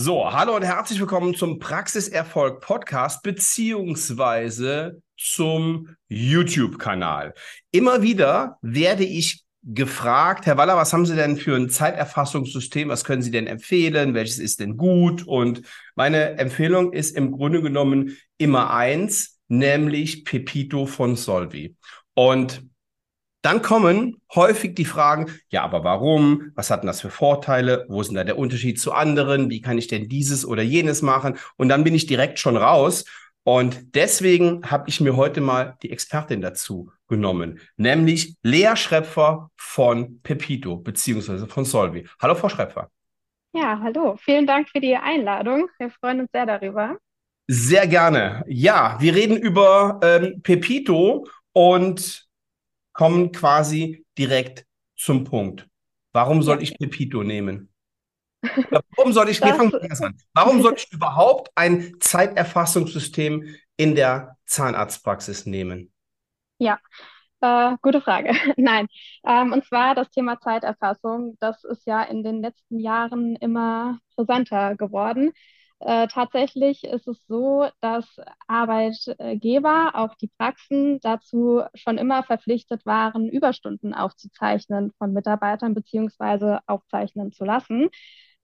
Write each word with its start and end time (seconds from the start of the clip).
So, 0.00 0.32
hallo 0.32 0.54
und 0.54 0.62
herzlich 0.62 1.00
willkommen 1.00 1.34
zum 1.34 1.58
Praxiserfolg 1.58 2.60
Podcast 2.60 3.20
beziehungsweise 3.24 5.02
zum 5.16 5.96
YouTube-Kanal. 6.06 7.34
Immer 7.72 8.00
wieder 8.00 8.58
werde 8.62 9.02
ich 9.02 9.42
gefragt, 9.64 10.46
Herr 10.46 10.56
Waller, 10.56 10.76
was 10.76 10.92
haben 10.92 11.04
Sie 11.04 11.16
denn 11.16 11.36
für 11.36 11.56
ein 11.56 11.68
Zeiterfassungssystem? 11.68 12.88
Was 12.88 13.02
können 13.02 13.22
Sie 13.22 13.32
denn 13.32 13.48
empfehlen? 13.48 14.14
Welches 14.14 14.38
ist 14.38 14.60
denn 14.60 14.76
gut? 14.76 15.26
Und 15.26 15.62
meine 15.96 16.38
Empfehlung 16.38 16.92
ist 16.92 17.16
im 17.16 17.32
Grunde 17.32 17.60
genommen 17.60 18.16
immer 18.36 18.70
eins, 18.70 19.40
nämlich 19.48 20.24
Pepito 20.24 20.86
von 20.86 21.16
Solvi. 21.16 21.74
Und 22.14 22.62
dann 23.48 23.62
kommen 23.62 24.20
häufig 24.34 24.74
die 24.74 24.84
Fragen, 24.84 25.32
ja, 25.48 25.62
aber 25.62 25.82
warum? 25.82 26.52
Was 26.54 26.70
hat 26.70 26.82
denn 26.82 26.86
das 26.86 27.00
für 27.00 27.08
Vorteile? 27.08 27.86
Wo 27.88 28.02
ist 28.02 28.08
denn 28.08 28.16
da 28.16 28.24
der 28.24 28.36
Unterschied 28.36 28.78
zu 28.78 28.92
anderen? 28.92 29.48
Wie 29.48 29.62
kann 29.62 29.78
ich 29.78 29.86
denn 29.86 30.06
dieses 30.06 30.44
oder 30.44 30.62
jenes 30.62 31.00
machen? 31.00 31.38
Und 31.56 31.70
dann 31.70 31.82
bin 31.82 31.94
ich 31.94 32.06
direkt 32.06 32.38
schon 32.38 32.58
raus. 32.58 33.06
Und 33.44 33.94
deswegen 33.94 34.70
habe 34.70 34.90
ich 34.90 35.00
mir 35.00 35.16
heute 35.16 35.40
mal 35.40 35.78
die 35.82 35.90
Expertin 35.90 36.42
dazu 36.42 36.92
genommen, 37.08 37.58
nämlich 37.78 38.36
Lea 38.42 38.76
Schrepfer 38.76 39.50
von 39.56 40.20
Pepito 40.20 40.76
beziehungsweise 40.76 41.46
von 41.46 41.64
Solvi. 41.64 42.06
Hallo, 42.20 42.34
Frau 42.34 42.50
Schrepfer. 42.50 42.90
Ja, 43.54 43.80
hallo. 43.82 44.16
Vielen 44.18 44.46
Dank 44.46 44.68
für 44.68 44.80
die 44.80 44.94
Einladung. 44.94 45.70
Wir 45.78 45.88
freuen 45.88 46.20
uns 46.20 46.30
sehr 46.32 46.44
darüber. 46.44 46.98
Sehr 47.46 47.86
gerne. 47.86 48.44
Ja, 48.46 48.98
wir 49.00 49.14
reden 49.14 49.38
über 49.38 50.00
ähm, 50.02 50.42
Pepito 50.42 51.26
und 51.54 52.27
kommen 52.98 53.30
quasi 53.30 54.04
direkt 54.18 54.66
zum 54.96 55.22
Punkt. 55.22 55.68
Warum 56.12 56.42
soll 56.42 56.60
ich 56.64 56.76
Pepito 56.76 57.22
nehmen? 57.22 57.72
Warum 58.96 59.12
soll 59.12 59.28
ich, 59.28 59.40
an. 59.44 60.18
Warum 60.34 60.62
soll 60.62 60.74
ich 60.76 60.92
überhaupt 60.92 61.48
ein 61.54 61.94
Zeiterfassungssystem 62.00 63.54
in 63.76 63.94
der 63.94 64.36
Zahnarztpraxis 64.46 65.46
nehmen? 65.46 65.92
Ja, 66.58 66.80
äh, 67.40 67.76
gute 67.82 68.00
Frage. 68.00 68.32
Nein, 68.56 68.88
ähm, 69.24 69.52
und 69.52 69.64
zwar 69.64 69.94
das 69.94 70.10
Thema 70.10 70.40
Zeiterfassung, 70.40 71.36
das 71.38 71.62
ist 71.62 71.86
ja 71.86 72.02
in 72.02 72.24
den 72.24 72.42
letzten 72.42 72.80
Jahren 72.80 73.36
immer 73.36 74.00
präsenter 74.16 74.74
geworden. 74.74 75.32
Äh, 75.80 76.08
tatsächlich 76.08 76.82
ist 76.84 77.06
es 77.06 77.24
so, 77.28 77.68
dass 77.80 78.04
Arbeitgeber, 78.48 79.92
auch 79.94 80.14
die 80.16 80.26
Praxen, 80.36 80.98
dazu 81.00 81.62
schon 81.74 81.98
immer 81.98 82.24
verpflichtet 82.24 82.84
waren, 82.84 83.28
Überstunden 83.28 83.94
aufzuzeichnen 83.94 84.92
von 84.98 85.12
Mitarbeitern 85.12 85.74
beziehungsweise 85.74 86.58
aufzeichnen 86.66 87.30
zu 87.32 87.44
lassen. 87.44 87.88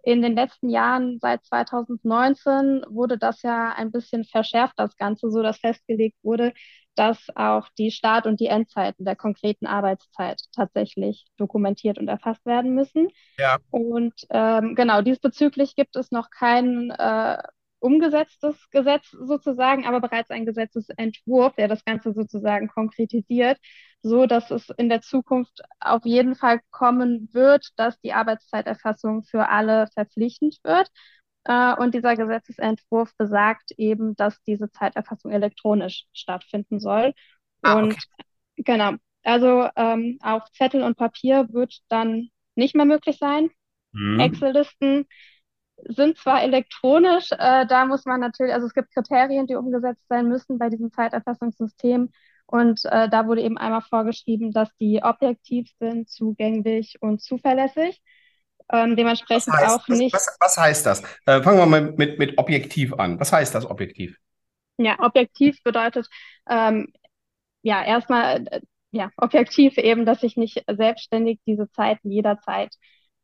In 0.05 0.23
den 0.23 0.35
letzten 0.37 0.69
Jahren, 0.71 1.19
seit 1.21 1.45
2019, 1.45 2.85
wurde 2.89 3.19
das 3.19 3.43
ja 3.43 3.73
ein 3.73 3.91
bisschen 3.91 4.25
verschärft, 4.25 4.75
das 4.77 4.97
Ganze, 4.97 5.31
so 5.31 5.43
dass 5.43 5.59
festgelegt 5.59 6.17
wurde, 6.23 6.53
dass 6.95 7.27
auch 7.35 7.69
die 7.79 7.91
Start- 7.91 8.27
und 8.27 8.41
die 8.41 8.47
Endzeiten 8.47 9.05
der 9.05 9.17
konkreten 9.17 9.67
Arbeitszeit 9.67 10.41
tatsächlich 10.55 11.27
dokumentiert 11.37 11.99
und 11.99 12.09
erfasst 12.09 12.45
werden 12.47 12.75
müssen. 12.75 13.09
Ja. 13.39 13.59
Und 13.71 14.15
ähm, 14.31 14.75
genau, 14.75 15.03
diesbezüglich 15.03 15.75
gibt 15.77 15.97
es 15.97 16.11
noch 16.11 16.31
kein 16.31 16.91
äh, 16.91 17.39
umgesetztes 17.81 18.71
Gesetz 18.71 19.11
sozusagen, 19.11 19.87
aber 19.87 20.01
bereits 20.01 20.31
ein 20.31 20.47
Gesetzesentwurf, 20.47 21.55
der 21.55 21.69
das 21.69 21.85
Ganze 21.85 22.15
sozusagen 22.15 22.69
konkretisiert, 22.69 23.59
so 24.03 24.27
dass 24.27 24.51
es 24.51 24.71
in 24.79 24.89
der 24.89 25.03
Zukunft 25.03 25.61
auf 25.81 26.05
jeden 26.05 26.35
Fall 26.35 26.61
kommen 26.71 27.29
wird, 27.33 27.69
dass 27.77 28.01
die 28.01 28.15
Arbeitszeiterfassung 28.15 29.25
für 29.25 29.49
alle 29.51 29.89
verpflichtend 29.95 30.57
wird 30.63 30.89
äh, 31.45 31.75
und 31.75 31.95
dieser 31.95 32.17
Gesetzesentwurf 32.17 33.15
besagt 33.17 33.73
eben, 33.77 34.17
dass 34.17 34.43
diese 34.43 34.71
Zeiterfassung 34.71 35.31
elektronisch 35.31 36.07
stattfinden 36.13 36.81
soll. 36.81 37.15
Ah, 37.63 37.79
und 37.79 37.93
okay. 37.93 38.25
genau, 38.57 38.93
also 39.23 39.69
ähm, 39.77 40.19
auch 40.23 40.49
Zettel 40.51 40.83
und 40.83 40.97
Papier 40.97 41.49
wird 41.51 41.79
dann 41.89 42.29
nicht 42.55 42.75
mehr 42.75 42.87
möglich 42.87 43.19
sein. 43.19 43.51
Mhm. 43.93 44.21
Excel-Listen 44.21 45.07
sind 45.77 46.17
zwar 46.19 46.43
elektronisch, 46.43 47.31
äh, 47.33 47.67
da 47.67 47.85
muss 47.87 48.05
man 48.05 48.21
natürlich, 48.21 48.55
also 48.55 48.67
es 48.67 48.75
gibt 48.75 48.93
Kriterien, 48.93 49.47
die 49.47 49.57
umgesetzt 49.57 50.07
sein 50.09 50.29
müssen 50.29 50.59
bei 50.59 50.69
diesem 50.69 50.93
Zeiterfassungssystem. 50.93 52.11
Und 52.47 52.85
äh, 52.85 53.09
da 53.09 53.27
wurde 53.27 53.43
eben 53.43 53.59
einmal 53.59 53.81
vorgeschrieben, 53.81 54.53
dass 54.53 54.69
die 54.79 55.03
objektiv 55.03 55.71
sind, 55.79 56.09
zugänglich 56.09 56.99
und 57.01 57.23
zuverlässig. 57.23 58.01
Ähm, 58.73 58.97
dementsprechend 58.97 59.55
was 59.55 59.61
heißt, 59.61 59.75
auch 59.75 59.89
nicht. 59.89 60.15
Was, 60.15 60.37
was, 60.41 60.57
heißt 60.57 60.87
das? 60.87 61.03
Äh, 61.27 61.43
fangen 61.43 61.59
wir 61.59 61.67
mal 61.67 61.93
mit, 61.93 62.19
mit 62.19 62.39
objektiv 62.39 62.95
an. 62.95 63.21
Was 63.21 63.33
heißt 63.33 63.55
das 63.55 63.67
objektiv? 63.67 64.19
Ja, 64.79 64.99
objektiv 65.01 65.63
bedeutet 65.63 66.09
ähm, 66.49 66.93
ja 67.63 67.85
erstmal 67.85 68.47
äh, 68.47 68.61
ja 68.91 69.11
objektiv 69.17 69.79
eben, 69.79 70.07
dass 70.07 70.23
ich 70.23 70.37
nicht 70.37 70.65
selbstständig 70.69 71.41
diese 71.47 71.71
Zeiten 71.71 72.11
jederzeit 72.11 72.75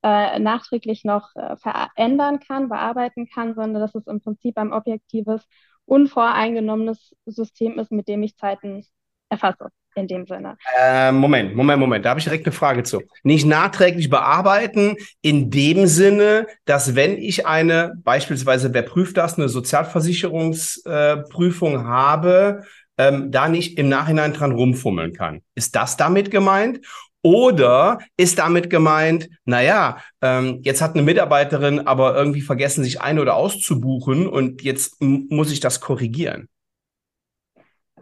äh, 0.03 0.39
nachträglich 0.39 1.05
noch 1.05 1.35
äh, 1.37 1.57
verändern 1.57 2.41
kann, 2.41 2.69
bearbeiten 2.69 3.29
kann, 3.29 3.55
sondern 3.55 3.81
dass 3.83 3.95
es 3.95 4.07
im 4.07 4.21
Prinzip 4.21 4.59
ein 4.59 4.73
objektives, 4.73 5.47
unvoreingenommenes 5.87 7.15
System 7.27 7.79
ist, 7.79 7.91
mit 7.93 8.09
dem 8.09 8.23
ich 8.23 8.37
Zeiten 8.37 8.87
erfasse 9.29 9.71
in 9.95 10.07
dem 10.07 10.27
Sinne. 10.27 10.59
Äh, 10.79 11.11
Moment, 11.13 11.55
Moment, 11.55 11.81
Moment, 11.81 12.05
da 12.05 12.11
habe 12.11 12.21
ich 12.21 12.25
direkt 12.25 12.45
eine 12.47 12.53
Frage 12.53 12.83
zu. 12.83 13.01
Nicht 13.23 13.47
nachträglich 13.47 14.11
bearbeiten 14.11 14.97
in 15.21 15.51
dem 15.51 15.87
Sinne, 15.87 16.47
dass 16.65 16.95
wenn 16.95 17.19
ich 17.19 17.47
eine, 17.47 17.95
beispielsweise, 18.03 18.75
wer 18.75 18.83
prüft 18.83 19.17
das, 19.17 19.39
eine 19.39 19.49
Sozialversicherungsprüfung 19.49 21.75
äh, 21.75 21.79
habe, 21.79 22.65
ähm, 22.99 23.31
da 23.31 23.49
nicht 23.49 23.79
im 23.79 23.89
Nachhinein 23.89 24.35
dran 24.35 24.53
rumfummeln 24.53 25.15
kann. 25.15 25.41
Ist 25.55 25.75
das 25.75 25.97
damit 25.97 26.31
gemeint? 26.31 26.81
Oder 27.23 27.99
ist 28.17 28.39
damit 28.39 28.71
gemeint, 28.71 29.29
naja, 29.45 29.99
ähm, 30.23 30.61
jetzt 30.63 30.81
hat 30.81 30.95
eine 30.95 31.03
Mitarbeiterin 31.03 31.87
aber 31.87 32.17
irgendwie 32.17 32.41
vergessen, 32.41 32.83
sich 32.83 33.03
ein- 33.03 33.19
oder 33.19 33.35
auszubuchen 33.35 34.27
und 34.27 34.63
jetzt 34.63 34.97
muss 35.01 35.53
ich 35.53 35.61
das 35.61 35.81
korrigieren? 35.81 36.49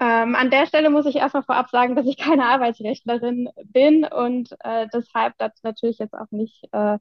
Ähm, 0.01 0.35
an 0.37 0.51
der 0.51 0.67
Stelle 0.67 0.91
muss 0.91 1.07
ich 1.07 1.17
erstmal 1.17 1.43
vorab 1.43 1.71
sagen, 1.71 1.97
dass 1.97 2.07
ich 2.07 2.17
keine 2.17 2.47
Arbeitsrechtlerin 2.47 3.49
bin 3.65 4.05
und 4.05 4.53
äh, 4.61 4.87
deshalb 4.93 5.35
dazu 5.39 5.61
natürlich 5.65 5.99
jetzt 5.99 6.15
auch 6.15 6.31
nicht 6.31 6.65
äh, 6.73 6.99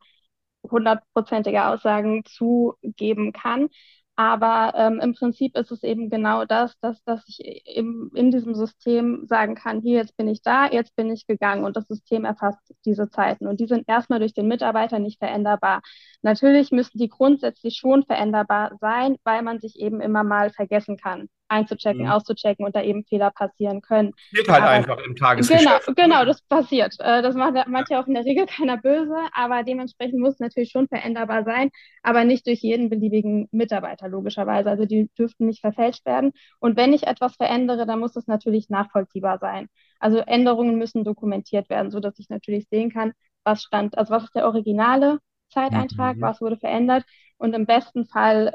hundertprozentige 0.70 1.66
Aussagen 1.66 2.24
zugeben 2.26 3.34
kann. 3.34 3.70
Aber 4.16 4.74
ähm, 4.76 5.00
im 5.00 5.14
Prinzip 5.14 5.56
ist 5.56 5.72
es 5.72 5.84
eben 5.84 6.10
genau 6.10 6.46
das, 6.46 6.74
dass, 6.80 7.04
dass 7.04 7.24
ich 7.28 7.40
im, 7.78 8.12
in 8.16 8.32
diesem 8.32 8.56
System 8.56 9.28
sagen 9.28 9.54
kann, 9.54 9.82
hier, 9.82 9.98
jetzt 10.00 10.18
bin 10.18 10.28
ich 10.28 10.42
da, 10.42 10.68
jetzt 10.72 10.96
bin 10.96 11.12
ich 11.12 11.28
gegangen 11.28 11.66
und 11.66 11.78
das 11.78 11.86
System 11.88 12.26
erfasst 12.26 12.74
diese 12.86 13.10
Zeiten. 13.12 13.46
Und 13.48 13.60
die 13.60 13.68
sind 13.68 13.88
erstmal 13.88 14.18
durch 14.20 14.34
den 14.34 14.48
Mitarbeiter 14.48 14.98
nicht 14.98 15.20
veränderbar. 15.20 15.82
Natürlich 16.24 16.72
müssen 16.72 16.98
die 16.98 17.10
grundsätzlich 17.10 17.78
schon 17.78 18.04
veränderbar 18.06 18.72
sein, 18.82 19.18
weil 19.24 19.44
man 19.44 19.60
sich 19.60 19.80
eben 19.80 20.02
immer 20.02 20.24
mal 20.24 20.50
vergessen 20.50 20.98
kann 20.98 21.30
einzuchecken, 21.48 22.04
mhm. 22.04 22.12
auszuchecken 22.12 22.66
und 22.66 22.76
da 22.76 22.82
eben 22.82 23.04
Fehler 23.06 23.32
passieren 23.32 23.82
können. 23.82 24.14
Wird 24.32 24.50
halt 24.50 24.64
aber, 24.64 24.72
einfach 24.72 24.98
im 25.00 25.16
Tagesgeschäft. 25.16 25.86
Genau, 25.88 25.96
genau, 25.96 26.26
das 26.26 26.42
passiert. 26.42 26.96
Äh, 27.00 27.22
das 27.22 27.36
macht 27.36 27.54
manche 27.68 28.00
auch 28.00 28.08
in 28.08 28.14
der 28.14 28.26
Regel 28.26 28.46
keiner 28.46 28.78
böse, 28.78 29.16
aber 29.34 29.64
dementsprechend 29.64 30.20
muss 30.20 30.36
es 30.36 30.40
natürlich 30.40 30.72
schon 30.72 30.88
veränderbar 30.88 31.44
sein, 31.44 31.70
aber 32.04 32.24
nicht 32.24 32.48
durch 32.48 32.62
jeden 32.62 32.90
beliebigen 32.90 33.48
Mitarbeiter 33.52 34.08
logischerweise. 34.08 34.70
Also 34.70 34.86
die 34.86 35.10
dürften 35.18 35.46
nicht 35.46 35.62
verfälscht 35.62 36.06
werden. 36.06 36.32
Und 36.60 36.78
wenn 36.78 36.94
ich 36.94 37.08
etwas 37.08 37.36
verändere, 37.36 37.86
dann 37.86 38.00
muss 38.00 38.16
es 38.16 38.28
natürlich 38.28 38.70
nachvollziehbar 38.70 39.40
sein. 39.40 39.68
Also 40.00 40.20
Änderungen 40.20 40.78
müssen 40.78 41.04
dokumentiert 41.04 41.70
werden, 41.70 41.92
so 41.92 42.00
dass 42.00 42.20
ich 42.20 42.30
natürlich 42.30 42.68
sehen 42.70 42.92
kann, 42.92 43.14
was 43.44 43.64
stand, 43.64 43.98
also 43.98 44.14
was 44.14 44.26
ist 44.26 44.36
der 44.36 44.46
originale 44.46 45.20
Zeiteintrag, 45.50 46.18
mhm. 46.18 46.22
was 46.22 46.42
wurde 46.42 46.58
verändert 46.58 47.06
und 47.38 47.54
im 47.54 47.66
besten 47.66 48.06
Fall 48.06 48.54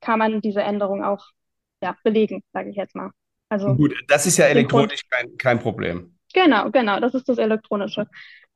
kann 0.00 0.18
man 0.18 0.40
diese 0.40 0.62
Änderung 0.62 1.04
auch 1.04 1.26
ja, 1.82 1.96
belegen, 2.02 2.42
sage 2.52 2.70
ich 2.70 2.76
jetzt 2.76 2.94
mal. 2.94 3.10
Also 3.48 3.74
Gut, 3.74 3.94
das 4.08 4.26
ist 4.26 4.36
ja 4.36 4.46
elektronisch 4.46 5.02
kein, 5.08 5.36
kein 5.38 5.58
Problem. 5.58 6.14
Genau, 6.34 6.70
genau, 6.70 7.00
das 7.00 7.14
ist 7.14 7.28
das 7.28 7.38
Elektronische. 7.38 8.06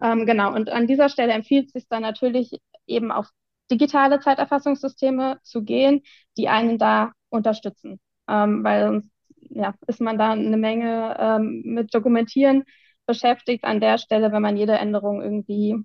Ähm, 0.03 0.27
genau, 0.27 0.55
und 0.55 0.69
an 0.69 0.87
dieser 0.87 1.09
Stelle 1.09 1.33
empfiehlt 1.33 1.67
es 1.67 1.73
sich 1.73 1.89
dann 1.89 2.03
natürlich 2.03 2.51
eben 2.87 3.11
auf 3.11 3.29
digitale 3.71 4.21
Zeiterfassungssysteme 4.21 5.39
zu 5.43 5.63
gehen, 5.63 6.03
die 6.37 6.49
einen 6.49 6.79
da 6.79 7.13
unterstützen. 7.31 8.01
Ähm, 8.29 8.63
weil 8.63 8.87
sonst 8.87 9.11
ja, 9.51 9.75
ist 9.87 10.01
man 10.01 10.19
da 10.19 10.33
eine 10.33 10.57
Menge 10.57 11.17
ähm, 11.19 11.63
mit 11.65 11.95
Dokumentieren 11.95 12.65
beschäftigt 13.07 13.65
an 13.65 13.81
der 13.81 13.99
Stelle, 13.99 14.33
wenn 14.33 14.43
man 14.43 14.57
jede 14.57 14.75
Änderung 14.75 15.23
irgendwie 15.23 15.77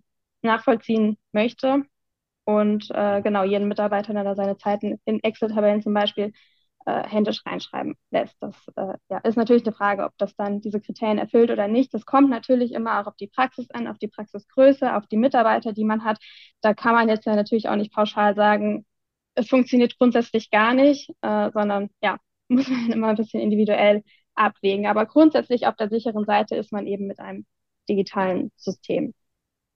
nachvollziehen 0.41 1.17
möchte. 1.31 1.83
Und 2.45 2.89
äh, 2.91 3.21
genau, 3.21 3.43
jeden 3.43 3.67
Mitarbeiter, 3.67 4.13
der 4.13 4.23
da 4.23 4.35
seine 4.35 4.57
Zeiten 4.57 4.99
in 5.05 5.21
Excel-Tabellen 5.23 5.81
zum 5.81 5.93
Beispiel 5.93 6.31
äh, 6.87 7.05
händisch 7.05 7.45
reinschreiben 7.45 7.95
lässt. 8.11 8.35
Das 8.39 8.55
äh, 8.77 8.93
ja, 9.09 9.17
ist 9.19 9.35
natürlich 9.35 9.65
eine 9.65 9.75
Frage, 9.75 10.05
ob 10.05 10.13
das 10.17 10.33
dann 10.37 10.61
diese 10.61 10.79
Kriterien 10.79 11.17
erfüllt 11.17 11.51
oder 11.51 11.67
nicht. 11.67 11.93
Das 11.93 12.05
kommt 12.05 12.29
natürlich 12.29 12.71
immer 12.71 13.01
auch 13.01 13.07
auf 13.07 13.17
die 13.17 13.27
Praxis 13.27 13.69
an, 13.71 13.87
auf 13.87 13.97
die 13.97 14.07
Praxisgröße, 14.07 14.95
auf 14.95 15.05
die 15.07 15.17
Mitarbeiter, 15.17 15.73
die 15.73 15.83
man 15.83 16.05
hat. 16.05 16.17
Da 16.61 16.73
kann 16.73 16.95
man 16.95 17.09
jetzt 17.09 17.25
ja 17.25 17.35
natürlich 17.35 17.67
auch 17.67 17.75
nicht 17.75 17.93
pauschal 17.93 18.35
sagen, 18.35 18.85
es 19.35 19.49
funktioniert 19.49 19.97
grundsätzlich 19.97 20.49
gar 20.49 20.73
nicht, 20.73 21.09
äh, 21.21 21.51
sondern 21.51 21.89
ja, 22.01 22.17
muss 22.47 22.69
man 22.69 22.89
immer 22.89 23.09
ein 23.09 23.17
bisschen 23.17 23.41
individuell 23.41 24.03
abwägen. 24.33 24.87
Aber 24.87 25.05
grundsätzlich 25.05 25.67
auf 25.67 25.75
der 25.75 25.89
sicheren 25.89 26.23
Seite 26.23 26.55
ist 26.55 26.71
man 26.71 26.87
eben 26.87 27.07
mit 27.07 27.19
einem 27.19 27.45
digitalen 27.89 28.53
System. 28.55 29.13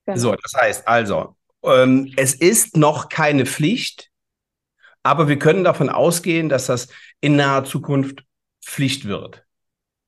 Genau. 0.06 0.18
So, 0.18 0.36
das 0.36 0.54
heißt 0.56 0.88
also, 0.88 1.36
ähm, 1.63 2.13
es 2.16 2.36
ist 2.36 2.78
noch 2.78 3.10
keine 3.10 3.46
Pflicht, 3.46 4.11
aber 5.03 5.27
wir 5.27 5.39
können 5.39 5.63
davon 5.63 5.89
ausgehen, 5.89 6.50
dass 6.50 6.68
das 6.68 6.88
in 7.19 7.36
naher 7.36 7.63
Zukunft 7.63 8.24
Pflicht 8.63 9.06
wird. 9.06 9.44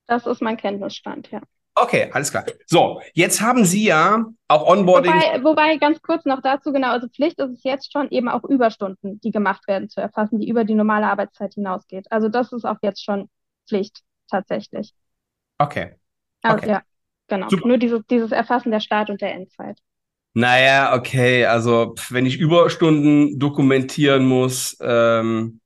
Das 0.07 0.25
ist 0.25 0.41
mein 0.41 0.57
Kenntnisstand, 0.57 1.31
ja. 1.31 1.41
Okay, 1.75 2.11
alles 2.13 2.29
klar. 2.29 2.45
So, 2.67 3.01
jetzt 3.13 3.41
haben 3.41 3.65
Sie 3.65 3.85
ja 3.85 4.25
auch 4.47 4.67
Onboarding. 4.67 5.11
Wobei, 5.11 5.43
wobei, 5.43 5.77
ganz 5.77 6.01
kurz 6.03 6.23
noch 6.25 6.41
dazu, 6.41 6.71
genau, 6.71 6.89
also 6.89 7.07
Pflicht 7.07 7.39
ist 7.39 7.49
es 7.49 7.63
jetzt 7.63 7.91
schon 7.91 8.09
eben 8.11 8.29
auch 8.29 8.43
Überstunden, 8.43 9.19
die 9.21 9.31
gemacht 9.31 9.67
werden, 9.67 9.89
zu 9.89 9.99
erfassen, 9.99 10.39
die 10.39 10.47
über 10.47 10.65
die 10.65 10.75
normale 10.75 11.07
Arbeitszeit 11.07 11.55
hinausgeht. 11.55 12.11
Also 12.11 12.29
das 12.29 12.51
ist 12.51 12.65
auch 12.65 12.77
jetzt 12.83 13.03
schon 13.03 13.27
Pflicht, 13.67 14.01
tatsächlich. 14.29 14.93
Okay. 15.57 15.95
Also, 16.43 16.57
okay. 16.57 16.69
Ja, 16.69 16.81
genau. 17.27 17.49
Super. 17.49 17.67
Nur 17.67 17.77
dieses, 17.79 18.05
dieses 18.07 18.31
Erfassen 18.31 18.71
der 18.71 18.79
Start- 18.79 19.09
und 19.09 19.21
der 19.21 19.33
Endzeit. 19.33 19.79
Naja, 20.33 20.95
okay, 20.95 21.45
also 21.45 21.95
wenn 22.09 22.25
ich 22.25 22.39
Überstunden 22.39 23.38
dokumentieren 23.38 24.25
muss, 24.25 24.75
ähm, 24.81 25.62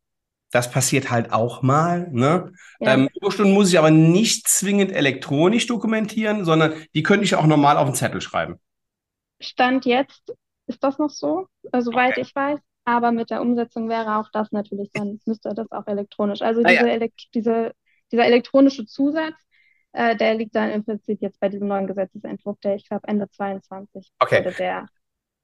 das 0.52 0.72
passiert 0.72 1.10
halt 1.10 1.32
auch 1.32 1.62
mal. 1.62 2.10
Ne? 2.12 2.52
Ja. 2.80 2.94
Ähm, 2.94 3.10
Überstunden 3.16 3.54
muss 3.54 3.70
ich 3.70 3.80
aber 3.80 3.92
nicht 3.92 4.48
zwingend 4.48 4.92
elektronisch 4.92 5.68
dokumentieren, 5.68 6.46
sondern 6.46 6.74
die 6.94 7.04
könnte 7.04 7.26
ich 7.26 7.36
auch 7.36 7.46
normal 7.46 7.78
auf 7.78 7.88
den 7.88 7.96
Zettel 7.96 8.22
schreiben. 8.22 8.60
Stand 9.40 9.86
jetzt 9.86 10.34
ist 10.68 10.84
das 10.84 10.98
noch 10.98 11.10
so, 11.10 11.48
äh, 11.72 11.82
soweit 11.82 12.12
okay. 12.12 12.22
ich 12.22 12.36
weiß. 12.36 12.60
Aber 12.86 13.12
mit 13.12 13.30
der 13.30 13.42
Umsetzung 13.42 13.90
wäre 13.90 14.18
auch 14.18 14.30
das 14.32 14.54
natürlich, 14.54 14.90
dann 14.94 15.20
müsste 15.26 15.54
das 15.54 15.70
auch 15.72 15.88
elektronisch. 15.88 16.42
Also 16.42 16.64
diese, 16.64 16.76
ja. 16.76 16.88
Elekt 16.88 17.28
diese, 17.34 17.74
dieser 18.14 18.26
elektronische 18.26 18.86
Zusatz, 18.86 19.36
äh, 19.98 20.16
der 20.16 20.36
liegt 20.36 20.56
dann 20.56 20.70
im 20.72 20.86
Prinzip 20.86 21.22
jetzt 21.22 21.40
bei 21.40 21.50
diesem 21.50 21.68
neuen 21.68 21.88
Gesetzesentwurf, 21.88 22.58
der 22.64 22.76
ich 22.76 22.88
glaube 22.88 23.08
Ende 23.08 23.30
22 23.30 24.12
okay. 24.20 24.40
wurde 24.40 24.56
der 24.56 24.86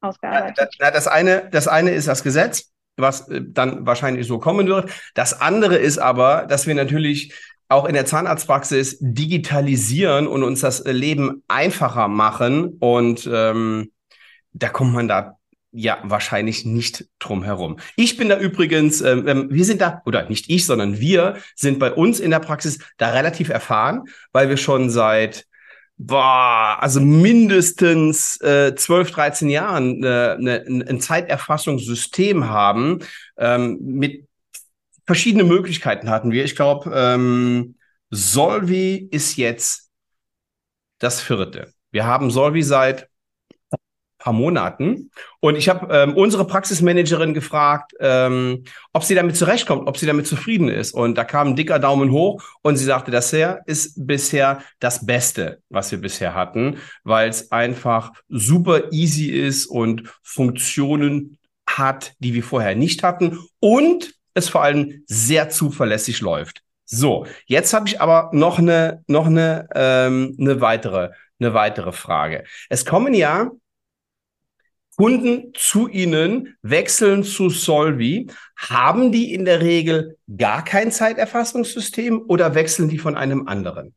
ausgearbeitet. 0.01 0.75
Ja, 0.79 0.91
das, 0.91 1.07
eine, 1.07 1.49
das 1.49 1.67
eine 1.67 1.91
ist 1.91 2.07
das 2.07 2.23
Gesetz 2.23 2.73
was 2.97 3.27
äh, 3.29 3.41
dann 3.43 3.85
wahrscheinlich 3.85 4.27
so 4.27 4.39
kommen 4.39 4.67
wird. 4.67 4.91
Das 5.13 5.39
andere 5.39 5.77
ist 5.77 5.97
aber, 5.97 6.45
dass 6.47 6.67
wir 6.67 6.75
natürlich 6.75 7.33
auch 7.69 7.85
in 7.85 7.93
der 7.93 8.05
Zahnarztpraxis 8.05 8.97
digitalisieren 8.99 10.27
und 10.27 10.43
uns 10.43 10.61
das 10.61 10.83
Leben 10.85 11.43
einfacher 11.47 12.07
machen. 12.07 12.77
Und 12.79 13.27
ähm, 13.31 13.91
da 14.51 14.69
kommt 14.69 14.93
man 14.93 15.07
da 15.07 15.37
ja 15.73 15.99
wahrscheinlich 16.03 16.65
nicht 16.65 17.05
drum 17.19 17.43
herum. 17.43 17.77
Ich 17.95 18.15
bin 18.15 18.29
da 18.29 18.39
übrigens, 18.39 19.01
ähm, 19.01 19.27
ähm 19.27 19.47
wir 19.49 19.65
sind 19.65 19.81
da, 19.81 20.01
oder 20.05 20.29
nicht 20.29 20.49
ich, 20.49 20.65
sondern 20.65 20.99
wir 20.99 21.37
sind 21.55 21.79
bei 21.79 21.91
uns 21.91 22.19
in 22.19 22.31
der 22.31 22.39
Praxis 22.39 22.79
da 22.97 23.09
relativ 23.09 23.49
erfahren, 23.49 24.03
weil 24.31 24.49
wir 24.49 24.57
schon 24.57 24.89
seit 24.89 25.45
boah, 25.97 26.77
also 26.79 26.99
mindestens 26.99 28.39
äh, 28.41 28.75
12, 28.75 29.11
13 29.11 29.49
Jahren 29.49 30.03
äh, 30.03 30.37
ne, 30.37 30.65
ein 30.67 30.99
Zeiterfassungssystem 30.99 32.49
haben 32.49 32.99
ähm, 33.37 33.77
mit 33.81 34.27
verschiedenen 35.05 35.47
Möglichkeiten 35.47 36.09
hatten 36.09 36.31
wir. 36.31 36.45
Ich 36.45 36.55
glaube, 36.55 36.91
ähm, 36.93 37.75
Solvi 38.09 39.07
ist 39.11 39.37
jetzt 39.37 39.89
das 40.99 41.21
vierte. 41.21 41.73
Wir 41.91 42.05
haben 42.05 42.31
Solvi 42.31 42.63
seit 42.63 43.09
paar 44.23 44.33
Monaten. 44.33 45.11
Und 45.41 45.57
ich 45.57 45.67
habe 45.67 45.93
ähm, 45.93 46.15
unsere 46.15 46.47
Praxismanagerin 46.47 47.33
gefragt, 47.33 47.93
ähm, 47.99 48.63
ob 48.93 49.03
sie 49.03 49.15
damit 49.15 49.35
zurechtkommt, 49.35 49.85
ob 49.85 49.97
sie 49.97 50.05
damit 50.05 50.27
zufrieden 50.27 50.69
ist. 50.69 50.93
Und 50.93 51.17
da 51.17 51.25
kam 51.25 51.49
ein 51.49 51.55
dicker 51.57 51.77
Daumen 51.77 52.09
hoch 52.11 52.41
und 52.61 52.77
sie 52.77 52.85
sagte, 52.85 53.11
das 53.11 53.31
hier 53.31 53.59
ist 53.65 54.07
bisher 54.07 54.61
das 54.79 55.05
Beste, 55.05 55.59
was 55.69 55.91
wir 55.91 55.99
bisher 55.99 56.33
hatten, 56.33 56.77
weil 57.03 57.29
es 57.29 57.51
einfach 57.51 58.13
super 58.29 58.93
easy 58.93 59.27
ist 59.27 59.65
und 59.65 60.03
Funktionen 60.23 61.37
hat, 61.67 62.13
die 62.19 62.33
wir 62.33 62.43
vorher 62.43 62.75
nicht 62.75 63.03
hatten 63.03 63.39
und 63.59 64.13
es 64.35 64.47
vor 64.47 64.63
allem 64.63 65.03
sehr 65.05 65.49
zuverlässig 65.49 66.21
läuft. 66.21 66.61
So, 66.85 67.25
jetzt 67.45 67.73
habe 67.73 67.87
ich 67.87 67.99
aber 67.99 68.29
noch 68.31 68.57
eine 68.59 69.03
noch 69.07 69.25
eine 69.25 69.67
ähm, 69.73 70.35
eine 70.39 70.61
weitere 70.61 71.11
eine 71.39 71.53
weitere 71.53 71.91
Frage. 71.91 72.43
Es 72.69 72.85
kommen 72.85 73.13
ja 73.13 73.49
Kunden 75.03 75.51
zu 75.53 75.89
Ihnen 75.89 76.55
wechseln 76.61 77.23
zu 77.23 77.49
Solvi, 77.49 78.31
haben 78.55 79.11
die 79.11 79.33
in 79.33 79.43
der 79.43 79.59
Regel 79.59 80.17
gar 80.37 80.63
kein 80.63 80.93
Zeiterfassungssystem 80.93 82.23
oder 82.29 82.55
wechseln 82.55 82.87
die 82.87 82.99
von 82.99 83.17
einem 83.17 83.49
anderen? 83.49 83.93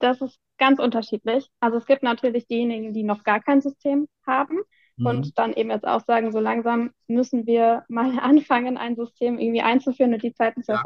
Das 0.00 0.20
ist 0.20 0.38
ganz 0.58 0.80
unterschiedlich. 0.80 1.48
Also 1.60 1.78
es 1.78 1.86
gibt 1.86 2.02
natürlich 2.02 2.46
diejenigen, 2.46 2.92
die 2.92 3.04
noch 3.04 3.24
gar 3.24 3.40
kein 3.40 3.62
System 3.62 4.06
haben 4.26 4.58
mhm. 4.98 5.06
und 5.06 5.38
dann 5.38 5.54
eben 5.54 5.70
jetzt 5.70 5.86
auch 5.86 6.04
sagen, 6.04 6.30
so 6.30 6.40
langsam 6.40 6.90
müssen 7.06 7.46
wir 7.46 7.84
mal 7.88 8.18
anfangen, 8.20 8.76
ein 8.76 8.96
System 8.96 9.38
irgendwie 9.38 9.62
einzuführen 9.62 10.12
und 10.12 10.22
die 10.22 10.34
Zeiten 10.34 10.62
zu 10.62 10.72
ja. 10.72 10.82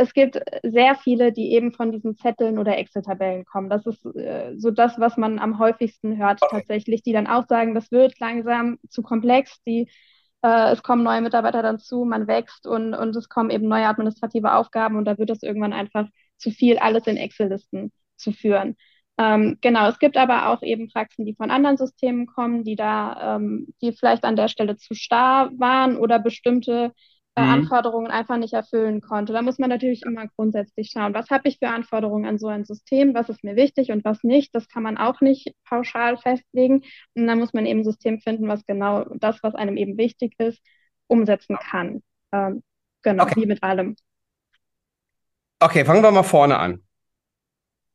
Es 0.00 0.14
gibt 0.14 0.40
sehr 0.62 0.94
viele, 0.94 1.30
die 1.30 1.52
eben 1.52 1.72
von 1.72 1.92
diesen 1.92 2.16
Zetteln 2.16 2.58
oder 2.58 2.78
Excel-Tabellen 2.78 3.44
kommen. 3.44 3.68
Das 3.68 3.84
ist 3.86 4.04
äh, 4.16 4.54
so 4.56 4.70
das, 4.70 4.98
was 4.98 5.18
man 5.18 5.38
am 5.38 5.58
häufigsten 5.58 6.16
hört 6.16 6.40
tatsächlich, 6.50 7.02
die 7.02 7.12
dann 7.12 7.26
auch 7.26 7.46
sagen, 7.46 7.74
das 7.74 7.92
wird 7.92 8.18
langsam 8.18 8.78
zu 8.88 9.02
komplex, 9.02 9.62
die, 9.64 9.90
äh, 10.42 10.72
es 10.72 10.82
kommen 10.82 11.02
neue 11.02 11.20
Mitarbeiter 11.20 11.62
dann 11.62 11.78
zu, 11.78 12.04
man 12.06 12.26
wächst 12.26 12.66
und, 12.66 12.94
und 12.94 13.14
es 13.14 13.28
kommen 13.28 13.50
eben 13.50 13.68
neue 13.68 13.86
administrative 13.86 14.54
Aufgaben 14.54 14.96
und 14.96 15.04
da 15.04 15.18
wird 15.18 15.30
es 15.30 15.42
irgendwann 15.42 15.74
einfach 15.74 16.08
zu 16.38 16.50
viel, 16.50 16.78
alles 16.78 17.06
in 17.06 17.18
Excel-Listen 17.18 17.92
zu 18.16 18.32
führen. 18.32 18.76
Ähm, 19.18 19.58
genau, 19.60 19.86
es 19.90 19.98
gibt 19.98 20.16
aber 20.16 20.48
auch 20.48 20.62
eben 20.62 20.88
Praxen, 20.88 21.26
die 21.26 21.34
von 21.34 21.50
anderen 21.50 21.76
Systemen 21.76 22.26
kommen, 22.26 22.64
die 22.64 22.74
da, 22.74 23.36
ähm, 23.36 23.74
die 23.82 23.92
vielleicht 23.92 24.24
an 24.24 24.36
der 24.36 24.48
Stelle 24.48 24.78
zu 24.78 24.94
starr 24.94 25.50
waren 25.58 25.98
oder 25.98 26.18
bestimmte 26.18 26.92
äh, 27.40 27.44
mhm. 27.44 27.52
Anforderungen 27.52 28.10
einfach 28.10 28.36
nicht 28.36 28.52
erfüllen 28.52 29.00
konnte. 29.00 29.32
Da 29.32 29.42
muss 29.42 29.58
man 29.58 29.70
natürlich 29.70 30.02
immer 30.02 30.26
grundsätzlich 30.28 30.90
schauen, 30.92 31.14
was 31.14 31.30
habe 31.30 31.48
ich 31.48 31.58
für 31.58 31.68
Anforderungen 31.68 32.26
an 32.26 32.38
so 32.38 32.48
ein 32.48 32.64
System, 32.64 33.14
was 33.14 33.28
ist 33.28 33.44
mir 33.44 33.56
wichtig 33.56 33.90
und 33.90 34.04
was 34.04 34.22
nicht. 34.22 34.54
Das 34.54 34.68
kann 34.68 34.82
man 34.82 34.96
auch 34.96 35.20
nicht 35.20 35.54
pauschal 35.64 36.16
festlegen. 36.16 36.82
Und 37.14 37.26
dann 37.26 37.38
muss 37.38 37.52
man 37.52 37.66
eben 37.66 37.80
ein 37.80 37.84
System 37.84 38.20
finden, 38.20 38.48
was 38.48 38.64
genau 38.66 39.04
das, 39.16 39.42
was 39.42 39.54
einem 39.54 39.76
eben 39.76 39.96
wichtig 39.98 40.34
ist, 40.38 40.60
umsetzen 41.06 41.56
kann. 41.56 42.02
Ähm, 42.32 42.62
genau, 43.02 43.24
okay. 43.24 43.42
wie 43.42 43.46
mit 43.46 43.62
allem. 43.62 43.96
Okay, 45.58 45.84
fangen 45.84 46.02
wir 46.02 46.10
mal 46.10 46.22
vorne 46.22 46.58
an. 46.58 46.82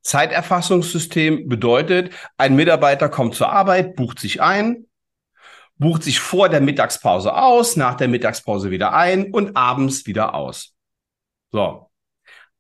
Zeiterfassungssystem 0.02 1.50
bedeutet, 1.50 2.14
ein 2.38 2.56
Mitarbeiter 2.56 3.10
kommt 3.10 3.34
zur 3.34 3.50
Arbeit, 3.50 3.96
bucht 3.96 4.20
sich 4.20 4.40
ein, 4.40 4.86
bucht 5.77 6.03
sich 6.03 6.20
vor 6.20 6.50
der 6.50 6.62
Mittagspause 6.62 7.36
aus, 7.36 7.75
nach 7.75 7.96
der 7.96 8.08
Mittagspause 8.08 8.72
wieder 8.72 8.94
ein 8.94 9.32
und 9.32 9.55
abends 9.58 10.05
wieder 10.05 10.34
aus. 10.34 10.74
So. 11.51 11.89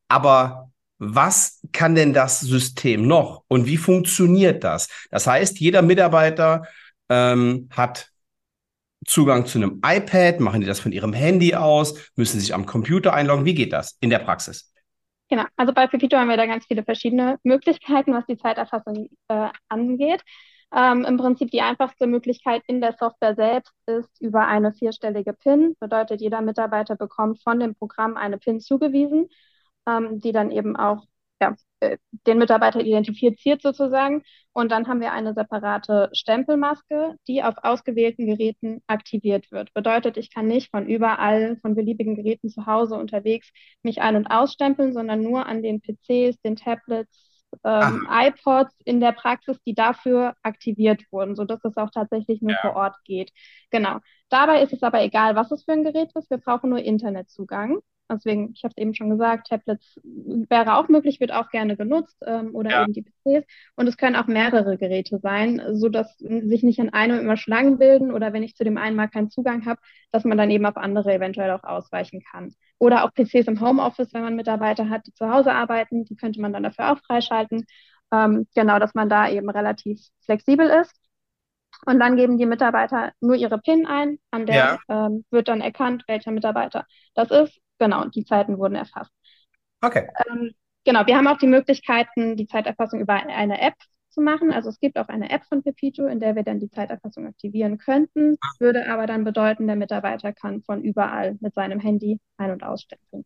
Aber 0.07 0.71
was 0.97 1.61
kann 1.71 1.95
denn 1.95 2.13
das 2.13 2.39
System 2.39 3.07
noch 3.07 3.43
und 3.47 3.65
wie 3.65 3.77
funktioniert 3.77 4.63
das? 4.63 4.89
Das 5.11 5.27
heißt, 5.27 5.59
jeder 5.59 5.81
Mitarbeiter 5.81 6.63
ähm, 7.09 7.69
hat 7.71 8.11
Zugang 9.05 9.45
zu 9.45 9.59
einem 9.59 9.81
iPad, 9.85 10.39
machen 10.39 10.61
die 10.61 10.67
das 10.67 10.79
von 10.79 10.91
ihrem 10.91 11.13
Handy 11.13 11.53
aus, 11.53 12.11
müssen 12.15 12.39
sich 12.39 12.53
am 12.53 12.65
Computer 12.65 13.13
einloggen. 13.13 13.45
Wie 13.45 13.53
geht 13.53 13.73
das 13.73 13.97
in 13.99 14.09
der 14.09 14.19
Praxis? 14.19 14.73
Genau, 15.29 15.43
also 15.55 15.73
bei 15.73 15.87
Pepito 15.87 16.17
haben 16.17 16.29
wir 16.29 16.37
da 16.37 16.45
ganz 16.45 16.65
viele 16.65 16.83
verschiedene 16.83 17.39
Möglichkeiten, 17.43 18.13
was 18.13 18.25
die 18.27 18.37
Zeiterfassung 18.37 19.09
äh, 19.27 19.49
angeht. 19.69 20.21
Ähm, 20.73 21.05
Im 21.05 21.17
Prinzip 21.17 21.51
die 21.51 21.61
einfachste 21.61 22.07
Möglichkeit 22.07 22.61
in 22.67 22.81
der 22.81 22.93
Software 22.93 23.35
selbst 23.35 23.73
ist 23.85 24.09
über 24.21 24.47
eine 24.47 24.73
vierstellige 24.73 25.33
PIN. 25.33 25.75
Bedeutet, 25.79 26.21
jeder 26.21 26.41
Mitarbeiter 26.41 26.95
bekommt 26.95 27.41
von 27.43 27.59
dem 27.59 27.75
Programm 27.75 28.17
eine 28.17 28.37
PIN 28.37 28.59
zugewiesen, 28.59 29.29
ähm, 29.87 30.19
die 30.19 30.31
dann 30.31 30.51
eben 30.51 30.75
auch 30.75 31.05
ja, 31.41 31.55
äh, 31.81 31.97
den 32.27 32.37
Mitarbeiter 32.37 32.79
identifiziert 32.81 33.61
sozusagen. 33.61 34.23
Und 34.53 34.71
dann 34.71 34.87
haben 34.87 35.01
wir 35.01 35.11
eine 35.11 35.33
separate 35.33 36.09
Stempelmaske, 36.13 37.15
die 37.27 37.43
auf 37.43 37.55
ausgewählten 37.63 38.25
Geräten 38.25 38.81
aktiviert 38.87 39.51
wird. 39.51 39.73
Bedeutet, 39.73 40.17
ich 40.17 40.33
kann 40.33 40.47
nicht 40.47 40.71
von 40.71 40.87
überall, 40.87 41.57
von 41.61 41.75
beliebigen 41.75 42.15
Geräten 42.15 42.49
zu 42.49 42.65
Hause 42.65 42.95
unterwegs 42.95 43.51
mich 43.83 44.01
ein- 44.01 44.15
und 44.15 44.27
ausstempeln, 44.27 44.93
sondern 44.93 45.21
nur 45.21 45.45
an 45.45 45.61
den 45.61 45.81
PCs, 45.81 46.39
den 46.41 46.55
Tablets, 46.55 47.34
ähm, 47.63 48.07
iPods 48.09 48.75
in 48.85 48.99
der 48.99 49.11
Praxis, 49.11 49.61
die 49.63 49.73
dafür 49.73 50.35
aktiviert 50.43 51.03
wurden, 51.11 51.35
sodass 51.35 51.63
es 51.63 51.77
auch 51.77 51.89
tatsächlich 51.91 52.41
nur 52.41 52.51
ja. 52.51 52.59
vor 52.61 52.75
Ort 52.75 52.95
geht. 53.03 53.31
Genau. 53.71 53.99
Dabei 54.29 54.61
ist 54.61 54.73
es 54.73 54.83
aber 54.83 55.01
egal, 55.01 55.35
was 55.35 55.51
es 55.51 55.63
für 55.63 55.73
ein 55.73 55.83
Gerät 55.83 56.11
ist. 56.15 56.29
Wir 56.29 56.37
brauchen 56.37 56.69
nur 56.69 56.79
Internetzugang. 56.79 57.79
Deswegen, 58.09 58.51
ich 58.53 58.63
habe 58.63 58.73
es 58.75 58.81
eben 58.81 58.93
schon 58.93 59.09
gesagt, 59.09 59.47
Tablets 59.47 59.99
wäre 60.03 60.77
auch 60.77 60.89
möglich, 60.89 61.19
wird 61.19 61.31
auch 61.31 61.49
gerne 61.49 61.75
genutzt 61.75 62.17
ähm, 62.25 62.53
oder 62.55 62.69
Ja. 62.71 62.83
eben 62.83 62.93
die 62.93 63.01
PCs. 63.01 63.45
Und 63.75 63.87
es 63.87 63.97
können 63.97 64.15
auch 64.15 64.27
mehrere 64.27 64.77
Geräte 64.77 65.19
sein, 65.19 65.61
so 65.73 65.89
dass 65.89 66.17
sich 66.19 66.61
nicht 66.63 66.79
in 66.79 66.93
einem 66.93 67.19
immer 67.19 67.37
Schlangen 67.37 67.77
bilden 67.79 68.11
oder 68.11 68.31
wenn 68.33 68.43
ich 68.43 68.55
zu 68.55 68.63
dem 68.63 68.77
einen 68.77 68.95
mal 68.95 69.07
keinen 69.07 69.29
Zugang 69.31 69.65
habe, 69.65 69.81
dass 70.11 70.23
man 70.23 70.37
dann 70.37 70.51
eben 70.51 70.65
auf 70.65 70.77
andere 70.77 71.13
eventuell 71.13 71.51
auch 71.51 71.63
ausweichen 71.63 72.21
kann. 72.31 72.53
Oder 72.77 73.05
auch 73.05 73.13
PCs 73.13 73.47
im 73.47 73.59
Homeoffice, 73.61 74.13
wenn 74.13 74.23
man 74.23 74.35
Mitarbeiter 74.35 74.89
hat, 74.89 75.07
die 75.07 75.13
zu 75.13 75.29
Hause 75.29 75.51
arbeiten, 75.53 76.05
die 76.05 76.15
könnte 76.15 76.39
man 76.41 76.53
dann 76.53 76.63
dafür 76.63 76.91
auch 76.91 76.99
freischalten. 77.05 77.65
Ähm, 78.13 78.47
genau, 78.53 78.77
dass 78.79 78.93
man 78.93 79.09
da 79.09 79.29
eben 79.29 79.49
relativ 79.49 79.99
flexibel 80.25 80.67
ist. 80.69 80.93
Und 81.85 81.99
dann 81.99 82.15
geben 82.15 82.37
die 82.37 82.45
Mitarbeiter 82.45 83.13
nur 83.19 83.35
ihre 83.35 83.59
PIN 83.59 83.85
ein, 83.85 84.17
an 84.31 84.45
der 84.45 84.79
Ja. 84.87 85.07
ähm, 85.07 85.25
wird 85.29 85.47
dann 85.47 85.61
erkannt, 85.61 86.03
welcher 86.07 86.31
Mitarbeiter 86.31 86.85
das 87.13 87.31
ist. 87.31 87.59
Genau, 87.79 88.05
die 88.05 88.25
Zeiten 88.25 88.57
wurden 88.57 88.75
erfasst. 88.75 89.11
Okay. 89.81 90.07
Ähm, 90.29 90.51
genau, 90.83 91.05
wir 91.05 91.17
haben 91.17 91.27
auch 91.27 91.37
die 91.37 91.47
Möglichkeiten, 91.47 92.35
die 92.37 92.47
Zeiterfassung 92.47 93.01
über 93.01 93.13
eine 93.13 93.61
App 93.61 93.75
zu 94.09 94.21
machen. 94.21 94.51
Also 94.51 94.69
es 94.69 94.79
gibt 94.79 94.97
auch 94.97 95.09
eine 95.09 95.29
App 95.29 95.43
von 95.45 95.61
Pepito, 95.61 96.07
in 96.07 96.19
der 96.19 96.35
wir 96.35 96.43
dann 96.43 96.59
die 96.59 96.69
Zeiterfassung 96.69 97.27
aktivieren 97.27 97.77
könnten, 97.77 98.37
würde 98.59 98.87
aber 98.89 99.05
dann 99.05 99.23
bedeuten, 99.23 99.67
der 99.67 99.75
Mitarbeiter 99.75 100.33
kann 100.33 100.63
von 100.63 100.81
überall 100.83 101.37
mit 101.41 101.53
seinem 101.53 101.79
Handy 101.79 102.19
ein- 102.37 102.51
und 102.51 102.63
ausstempeln. 102.63 103.25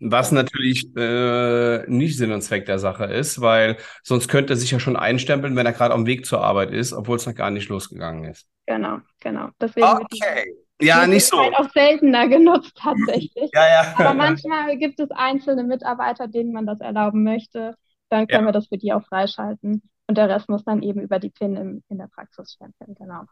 Was 0.00 0.30
natürlich 0.30 0.94
äh, 0.96 1.84
nicht 1.90 2.16
Sinn 2.16 2.30
und 2.30 2.42
Zweck 2.42 2.66
der 2.66 2.78
Sache 2.78 3.06
ist, 3.06 3.40
weil 3.40 3.78
sonst 4.04 4.28
könnte 4.28 4.52
er 4.52 4.56
sich 4.56 4.70
ja 4.70 4.78
schon 4.78 4.96
einstempeln, 4.96 5.56
wenn 5.56 5.66
er 5.66 5.72
gerade 5.72 5.92
auf 5.92 5.98
dem 5.98 6.06
Weg 6.06 6.24
zur 6.24 6.40
Arbeit 6.40 6.70
ist, 6.70 6.92
obwohl 6.92 7.16
es 7.16 7.26
noch 7.26 7.34
gar 7.34 7.50
nicht 7.50 7.68
losgegangen 7.68 8.24
ist. 8.30 8.46
Genau, 8.66 9.00
genau. 9.18 9.48
Deswegen 9.60 9.86
Okay. 9.88 10.54
Ja, 10.80 11.06
nicht 11.06 11.26
so. 11.26 11.36
Möglichkeit 11.36 11.66
auch 11.66 11.72
seltener 11.72 12.28
genutzt 12.28 12.72
tatsächlich. 12.76 13.50
Ja, 13.52 13.68
ja. 13.68 13.94
Aber 13.96 14.14
manchmal 14.14 14.76
gibt 14.78 15.00
es 15.00 15.10
einzelne 15.10 15.64
Mitarbeiter, 15.64 16.28
denen 16.28 16.52
man 16.52 16.66
das 16.66 16.80
erlauben 16.80 17.24
möchte. 17.24 17.74
Dann 18.10 18.26
können 18.26 18.44
Ja. 18.44 18.48
wir 18.48 18.52
das 18.52 18.68
für 18.68 18.78
die 18.78 18.92
auch 18.92 19.04
freischalten. 19.06 19.82
Und 20.06 20.16
der 20.16 20.28
Rest 20.28 20.48
muss 20.48 20.64
dann 20.64 20.82
eben 20.82 21.00
über 21.00 21.18
die 21.18 21.30
PIN 21.30 21.56
im, 21.56 21.82
in 21.88 21.98
der 21.98 22.06
Praxis 22.06 22.52
stempeln. 22.54 22.94
Genau. 22.94 23.24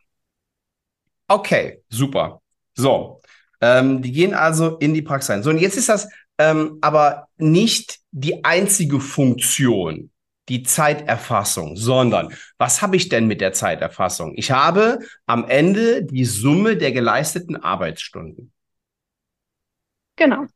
Okay, 1.29 1.83
super. 1.89 2.41
So, 2.75 3.21
ähm, 3.61 4.03
die 4.03 4.13
gehen 4.13 4.35
also 4.35 4.77
in 4.79 4.93
die 4.93 5.03
Praxis 5.03 5.31
rein. 5.31 5.43
So, 5.43 5.51
und 5.51 5.59
jetzt 5.59 5.77
ist 5.77 5.89
das 5.89 6.09
ähm, 6.39 6.79
aber 6.83 7.29
nicht 7.39 7.99
die 8.11 8.45
einzige 8.45 9.01
Funktion, 9.01 10.11
die 10.49 10.63
Zeiterfassung, 10.63 11.77
sondern 11.77 12.35
was 12.59 12.83
habe 12.83 12.97
ich 12.97 13.09
denn 13.09 13.27
mit 13.27 13.41
der 13.41 13.53
Zeiterfassung? 13.53 14.35
Ich 14.37 14.51
habe 14.51 15.01
am 15.27 15.49
Ende 15.49 16.05
die 16.05 16.25
Summe 16.25 16.77
der 16.77 16.93
geleisteten 16.93 17.57
Arbeitsstunden. 17.57 18.53
Genau. 20.17 20.47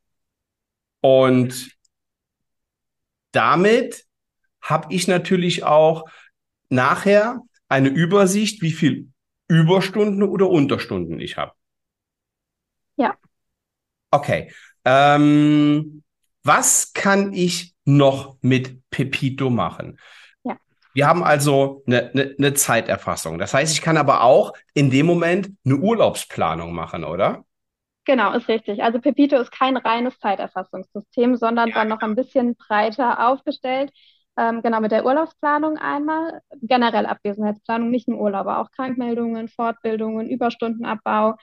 Und 1.01 1.77
damit 3.33 4.07
habe 4.61 4.93
ich 4.93 5.09
natürlich 5.09 5.65
auch 5.65 6.09
nachher 6.69 7.41
eine 7.69 7.89
Übersicht, 7.89 8.63
wie 8.63 8.73
viel 8.73 9.09
Überstunden 9.49 10.23
oder 10.23 10.49
Unterstunden 10.49 11.21
ich 11.21 11.37
habe. 11.37 11.53
Ja. 12.97 13.17
Okay. 14.11 14.53
Ähm, 14.85 16.03
was 16.43 16.93
kann 16.93 17.33
ich 17.33 17.75
noch 17.97 18.37
mit 18.43 18.89
Pepito 18.91 19.51
machen? 19.51 19.99
Ja. 20.45 20.57
Wir 20.93 21.07
haben 21.07 21.23
also 21.25 21.83
eine, 21.87 22.11
eine, 22.11 22.35
eine 22.39 22.55
Zeiterfassung. 22.55 23.39
Das 23.39 23.55
heißt, 23.55 23.73
ich 23.75 23.83
kann 23.83 23.97
aber 23.97 24.23
auch 24.23 24.53
in 24.75 24.91
dem 24.91 25.07
Moment 25.07 25.51
eine 25.65 25.77
Urlaubsplanung 25.77 26.73
machen, 26.75 27.05
oder? 27.05 27.45
Genau, 28.07 28.33
ist 28.33 28.49
richtig. 28.49 28.83
Also 28.83 29.01
Pepito 29.01 29.37
ist 29.37 29.53
kein 29.53 29.77
reines 29.77 30.19
Zeiterfassungssystem, 30.19 31.37
sondern 31.37 31.69
Ja, 31.69 31.75
dann 31.75 31.89
noch 31.89 32.01
ein 32.01 32.17
bisschen 32.17 32.57
breiter 32.57 33.29
aufgestellt. 33.29 33.93
Ähm, 34.37 34.63
genau, 34.63 34.81
mit 34.81 34.91
der 34.91 35.05
Urlaubsplanung 35.05 35.77
einmal, 35.77 36.41
generell 36.63 37.07
Abwesenheitsplanung, 37.07 37.91
nicht 37.91 38.09
nur 38.09 38.19
Urlaub, 38.21 38.41
aber 38.47 38.59
auch 38.61 38.71
Krankmeldungen, 38.71 39.49
Fortbildungen, 39.49 40.29
Überstundenabbau, 40.31 41.35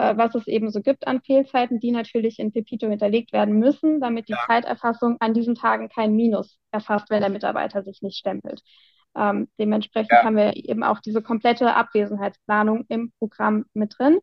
äh, 0.00 0.16
was 0.16 0.34
es 0.34 0.46
eben 0.46 0.70
so 0.70 0.80
gibt 0.80 1.06
an 1.06 1.20
Fehlzeiten, 1.20 1.78
die 1.80 1.90
natürlich 1.90 2.38
in 2.38 2.52
Pepito 2.52 2.88
hinterlegt 2.88 3.32
werden 3.32 3.58
müssen, 3.58 4.00
damit 4.00 4.28
die 4.28 4.32
Ja. 4.32 4.38
Zeiterfassung 4.46 5.16
an 5.20 5.34
diesen 5.34 5.54
Tagen 5.54 5.88
kein 5.88 6.14
Minus 6.14 6.58
erfasst, 6.70 7.10
wenn 7.10 7.20
der 7.20 7.30
Mitarbeiter 7.30 7.82
sich 7.82 8.00
nicht 8.02 8.16
stempelt. 8.18 8.62
Ähm, 9.16 9.48
dementsprechend 9.58 10.12
Ja. 10.12 10.22
haben 10.24 10.36
wir 10.36 10.56
eben 10.56 10.82
auch 10.84 11.00
diese 11.00 11.20
komplette 11.22 11.74
Abwesenheitsplanung 11.74 12.84
im 12.88 13.12
Programm 13.18 13.66
mit 13.74 13.94
drin. 13.98 14.20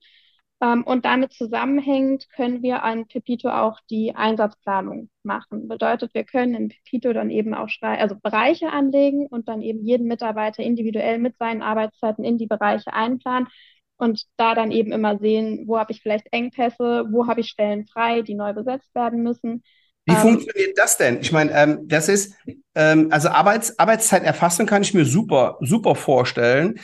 Ähm, 0.60 0.84
und 0.84 1.05
damit 1.05 1.34
zusammenhängend 1.34 2.27
können 2.31 2.63
wir 2.63 2.84
an 2.84 3.05
Pepito 3.07 3.50
auch 3.50 3.79
die 3.91 4.15
Einsatzplanung 4.15 5.10
machen. 5.22 5.67
Bedeutet, 5.67 6.13
wir 6.15 6.24
können 6.24 6.55
in 6.55 6.69
Pepito 6.69 7.13
dann 7.13 7.29
eben 7.29 7.53
auch 7.53 7.69
also 7.81 8.15
Bereiche 8.19 8.72
anlegen 8.72 9.27
und 9.27 9.48
dann 9.48 9.62
eben 9.62 9.86
jeden 9.86 10.07
Mitarbeiter 10.07 10.63
individuell 10.63 11.19
mit 11.19 11.38
seinen 11.38 11.62
Arbeitszeiten 11.62 12.24
in 12.24 12.39
die 12.39 12.48
Bereiche 12.48 12.93
einplanen 12.93 13.48
und 13.97 14.23
da 14.37 14.55
dann 14.55 14.71
eben 14.71 14.91
immer 14.91 15.17
sehen, 15.17 15.63
wo 15.67 15.77
habe 15.77 15.91
ich 15.91 16.01
vielleicht 16.01 16.27
Engpässe, 16.31 17.05
wo 17.09 17.27
habe 17.27 17.41
ich 17.41 17.49
Stellen 17.49 17.85
frei, 17.85 18.21
die 18.21 18.35
neu 18.35 18.53
besetzt 18.53 18.93
werden 18.95 19.23
müssen. 19.23 19.63
Wie 20.05 20.13
Ähm, 20.13 20.21
funktioniert 20.21 20.77
das 20.77 20.97
denn? 20.97 21.19
Ich 21.21 21.31
meine, 21.31 21.51
ähm, 21.51 21.87
das 21.87 22.07
ist, 22.07 22.33
ähm, 22.75 23.09
also 23.11 23.29
Arbeits 23.29 23.77
Arbeitszeiterfassung 23.77 24.65
kann 24.65 24.81
ich 24.81 24.93
mir 24.93 25.05
super, 25.05 25.57
super 25.61 25.95
vorstellen. 25.95 26.79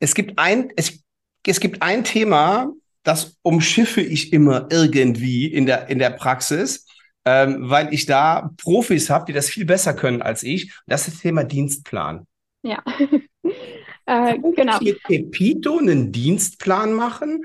Es 0.00 0.14
gibt 0.14 0.38
ein, 0.38 0.70
es, 0.76 1.02
es 1.46 1.60
gibt 1.60 1.82
ein 1.82 2.04
Thema, 2.04 2.72
das 3.04 3.38
umschiffe 3.42 4.00
ich 4.00 4.32
immer 4.32 4.66
irgendwie 4.70 5.46
in 5.46 5.66
der, 5.66 5.88
in 5.88 5.98
der 5.98 6.10
Praxis, 6.10 6.86
ähm, 7.24 7.70
weil 7.70 7.92
ich 7.94 8.06
da 8.06 8.50
Profis 8.56 9.10
habe, 9.10 9.26
die 9.26 9.32
das 9.32 9.48
viel 9.48 9.64
besser 9.64 9.94
können 9.94 10.22
als 10.22 10.42
ich. 10.42 10.72
Das 10.86 11.06
ist 11.06 11.14
das 11.14 11.22
Thema 11.22 11.44
Dienstplan. 11.44 12.26
ja, 12.62 12.82
äh, 14.08 14.38
genau. 14.38 14.78
mit 14.80 15.02
Pepito 15.02 15.78
einen 15.78 16.12
Dienstplan 16.12 16.94
machen? 16.94 17.44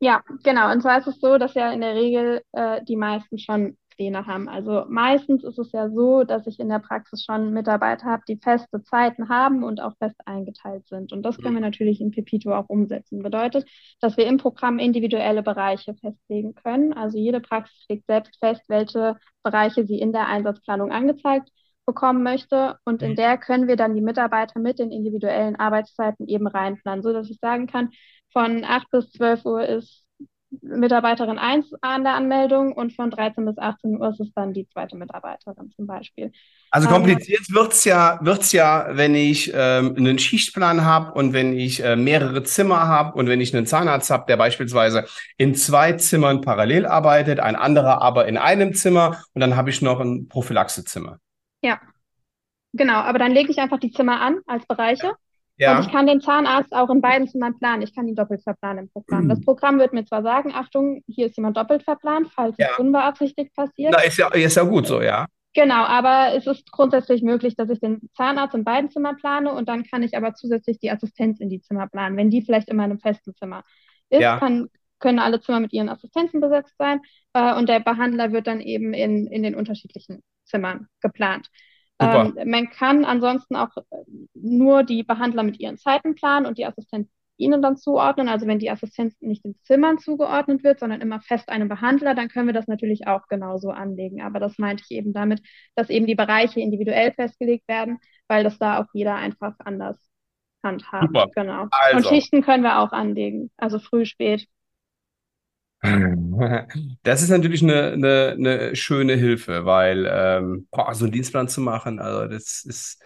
Ja, 0.00 0.22
genau. 0.42 0.70
Und 0.70 0.82
zwar 0.82 0.98
ist 0.98 1.06
es 1.06 1.18
so, 1.18 1.38
dass 1.38 1.54
ja 1.54 1.72
in 1.72 1.80
der 1.80 1.94
Regel 1.94 2.42
äh, 2.52 2.84
die 2.84 2.96
meisten 2.96 3.38
schon 3.38 3.78
Pläne 3.96 4.26
haben. 4.26 4.48
Also 4.48 4.84
meistens 4.88 5.44
ist 5.44 5.58
es 5.58 5.72
ja 5.72 5.88
so, 5.88 6.24
dass 6.24 6.46
ich 6.46 6.60
in 6.60 6.68
der 6.68 6.80
Praxis 6.80 7.24
schon 7.24 7.52
Mitarbeiter 7.54 8.04
habe, 8.06 8.22
die 8.28 8.36
feste 8.36 8.82
Zeiten 8.82 9.30
haben 9.30 9.64
und 9.64 9.80
auch 9.80 9.96
fest 9.98 10.16
eingeteilt 10.26 10.86
sind. 10.88 11.12
Und 11.12 11.22
das 11.22 11.38
können 11.38 11.54
wir 11.54 11.62
natürlich 11.62 12.00
in 12.02 12.10
Pepito 12.10 12.52
auch 12.54 12.68
umsetzen. 12.68 13.22
Bedeutet, 13.22 13.66
dass 14.00 14.16
wir 14.18 14.26
im 14.26 14.36
Programm 14.36 14.78
individuelle 14.78 15.42
Bereiche 15.42 15.94
festlegen 15.94 16.54
können. 16.54 16.92
Also 16.92 17.16
jede 17.16 17.40
Praxis 17.40 17.86
legt 17.88 18.06
selbst 18.06 18.36
fest, 18.40 18.62
welche 18.68 19.16
Bereiche 19.42 19.86
sie 19.86 19.98
in 19.98 20.12
der 20.12 20.26
Einsatzplanung 20.26 20.90
angezeigt 20.92 21.48
bekommen 21.86 22.22
möchte. 22.22 22.78
Und 22.84 23.02
in 23.02 23.10
Mhm. 23.10 23.16
der 23.16 23.38
können 23.38 23.68
wir 23.68 23.76
dann 23.76 23.94
die 23.94 24.00
Mitarbeiter 24.02 24.60
mit 24.60 24.78
den 24.78 24.90
individuellen 24.92 25.56
Arbeitszeiten 25.56 26.28
eben 26.28 26.46
reinplanen, 26.46 27.02
so 27.02 27.12
dass 27.12 27.30
ich 27.30 27.38
sagen 27.40 27.66
kann, 27.66 27.90
von 28.32 28.64
8 28.64 28.90
bis 28.90 29.10
12 29.12 29.44
Uhr 29.44 29.66
ist 29.66 30.04
Mitarbeiterin 30.62 31.38
1 31.38 31.72
an 31.80 32.04
der 32.04 32.14
Anmeldung 32.14 32.72
und 32.72 32.92
von 32.94 33.10
13 33.10 33.44
bis 33.44 33.58
18 33.58 34.00
Uhr 34.00 34.08
ist 34.10 34.20
es 34.20 34.32
dann 34.34 34.52
die 34.52 34.68
zweite 34.68 34.96
Mitarbeiterin 34.96 35.70
zum 35.72 35.86
Beispiel. 35.86 36.32
Also 36.70 36.88
Ähm, 36.88 36.88
kompliziert 36.88 37.42
wird's 37.52 37.84
ja, 37.84 38.18
wird's 38.22 38.50
ja, 38.50 38.88
wenn 38.90 39.14
ich 39.14 39.52
ähm, 39.54 39.94
einen 39.96 40.18
Schichtplan 40.18 40.84
habe 40.84 41.12
und 41.12 41.32
wenn 41.32 41.56
ich 41.56 41.80
äh, 41.84 41.94
mehrere 41.94 42.42
Zimmer 42.42 42.88
habe 42.88 43.16
und 43.16 43.28
wenn 43.28 43.40
ich 43.40 43.54
einen 43.54 43.64
Zahnarzt 43.66 44.10
habe, 44.10 44.24
der 44.26 44.36
beispielsweise 44.36 45.04
in 45.36 45.54
zwei 45.54 45.92
Zimmern 45.92 46.40
parallel 46.40 46.84
arbeitet, 46.86 47.38
ein 47.38 47.54
anderer 47.54 48.02
aber 48.02 48.26
in 48.26 48.36
einem 48.36 48.74
Zimmer 48.74 49.22
und 49.34 49.40
dann 49.40 49.54
habe 49.54 49.70
ich 49.70 49.82
noch 49.82 50.00
ein 50.00 50.26
Prophylaxezimmer. 50.26 51.20
Ja, 51.64 51.80
genau. 52.72 52.94
Aber 52.94 53.18
dann 53.18 53.32
lege 53.32 53.50
ich 53.50 53.58
einfach 53.58 53.78
die 53.80 53.90
Zimmer 53.92 54.20
an 54.20 54.40
als 54.46 54.66
Bereiche. 54.66 55.14
Und 55.66 55.78
ich 55.80 55.86
Ja, 55.86 55.86
kann 55.86 56.06
den 56.06 56.20
Zahnarzt 56.20 56.74
auch 56.74 56.90
in 56.90 57.00
beiden 57.00 57.28
Zimmern 57.28 57.58
planen. 57.58 57.82
Ich 57.82 57.94
kann 57.94 58.08
ihn 58.08 58.16
doppelt 58.16 58.42
verplanen 58.42 58.84
im 58.84 58.90
Programm. 58.90 59.28
Das 59.28 59.40
Programm 59.40 59.78
wird 59.78 59.92
mir 59.92 60.04
zwar 60.04 60.22
sagen, 60.22 60.52
Achtung, 60.52 61.02
hier 61.06 61.26
ist 61.26 61.36
jemand 61.36 61.56
doppelt 61.56 61.84
verplant, 61.84 62.28
falls 62.34 62.56
es 62.58 62.66
ja. 62.66 62.76
unbeabsichtigt 62.76 63.54
passiert. 63.54 63.94
Na, 63.96 64.02
ist 64.02 64.16
ja, 64.18 64.28
ist 64.34 64.56
ja 64.56 64.64
gut 64.64 64.86
so, 64.86 65.00
ja. 65.00 65.26
Genau, 65.54 65.84
aber 65.84 66.34
es 66.34 66.48
ist 66.48 66.72
grundsätzlich 66.72 67.22
möglich, 67.22 67.54
dass 67.54 67.70
ich 67.70 67.78
den 67.78 68.10
Zahnarzt 68.16 68.56
in 68.56 68.64
beiden 68.64 68.90
Zimmern 68.90 69.16
plane 69.16 69.52
und 69.52 69.68
dann 69.68 69.84
kann 69.84 70.02
ich 70.02 70.16
aber 70.16 70.34
zusätzlich 70.34 70.80
die 70.80 70.90
Assistenz 70.90 71.38
in 71.38 71.48
die 71.48 71.60
Zimmer 71.60 71.86
planen. 71.88 72.16
Wenn 72.16 72.30
die 72.30 72.42
vielleicht 72.42 72.68
immer 72.68 72.84
in 72.84 72.90
einem 72.90 73.00
festen 73.00 73.34
Zimmer 73.36 73.62
ist, 74.10 74.20
Ja. 74.20 74.38
kann, 74.38 74.68
können 74.98 75.20
alle 75.20 75.40
Zimmer 75.40 75.60
mit 75.60 75.72
ihren 75.72 75.88
Assistenzen 75.88 76.40
besetzt 76.40 76.74
sein 76.78 77.00
äh, 77.34 77.54
und 77.54 77.68
der 77.68 77.78
Behandler 77.78 78.32
wird 78.32 78.48
dann 78.48 78.60
eben 78.60 78.92
in, 78.94 79.28
in 79.28 79.44
den 79.44 79.54
unterschiedlichen 79.54 80.22
Zimmern 80.44 80.88
geplant. 81.00 81.48
Ähm, 82.00 82.36
man 82.46 82.70
kann 82.70 83.04
ansonsten 83.04 83.56
auch 83.56 83.76
äh, 83.76 83.82
nur 84.34 84.82
die 84.82 85.02
Behandler 85.02 85.42
mit 85.42 85.60
ihren 85.60 85.78
Zeiten 85.78 86.14
planen 86.14 86.46
und 86.46 86.58
die 86.58 86.66
Assistenz 86.66 87.08
ihnen 87.36 87.62
dann 87.62 87.76
zuordnen. 87.76 88.28
Also 88.28 88.46
wenn 88.46 88.58
die 88.58 88.70
Assistenz 88.70 89.14
nicht 89.20 89.44
den 89.44 89.56
Zimmern 89.62 89.98
zugeordnet 89.98 90.62
wird, 90.62 90.78
sondern 90.78 91.00
immer 91.00 91.20
fest 91.20 91.48
einem 91.48 91.68
Behandler, 91.68 92.14
dann 92.14 92.28
können 92.28 92.46
wir 92.46 92.52
das 92.54 92.68
natürlich 92.68 93.06
auch 93.06 93.26
genauso 93.28 93.70
anlegen. 93.70 94.22
Aber 94.22 94.38
das 94.40 94.58
meinte 94.58 94.84
ich 94.88 94.96
eben 94.96 95.12
damit, 95.12 95.40
dass 95.74 95.90
eben 95.90 96.06
die 96.06 96.14
Bereiche 96.14 96.60
individuell 96.60 97.12
festgelegt 97.12 97.66
werden, 97.68 97.98
weil 98.28 98.44
das 98.44 98.58
da 98.58 98.80
auch 98.80 98.86
jeder 98.92 99.16
einfach 99.16 99.54
anders 99.58 99.98
handhabt. 100.62 101.34
Genau. 101.34 101.62
Und 101.62 101.72
Also, 101.72 102.08
Schichten 102.08 102.42
können 102.42 102.62
wir 102.62 102.78
auch 102.78 102.92
anlegen. 102.92 103.50
Also 103.56 103.78
früh, 103.78 104.04
spät. 104.04 104.46
Das 107.02 107.22
ist 107.22 107.28
natürlich 107.28 107.62
eine, 107.62 107.92
eine, 107.92 108.34
eine 108.38 108.76
schöne 108.76 109.14
Hilfe, 109.14 109.66
weil 109.66 110.08
ähm, 110.10 110.66
boah, 110.70 110.94
so 110.94 111.04
einen 111.04 111.12
Dienstplan 111.12 111.48
zu 111.48 111.60
machen, 111.60 111.98
also 111.98 112.26
das 112.26 112.64
ist 112.64 113.02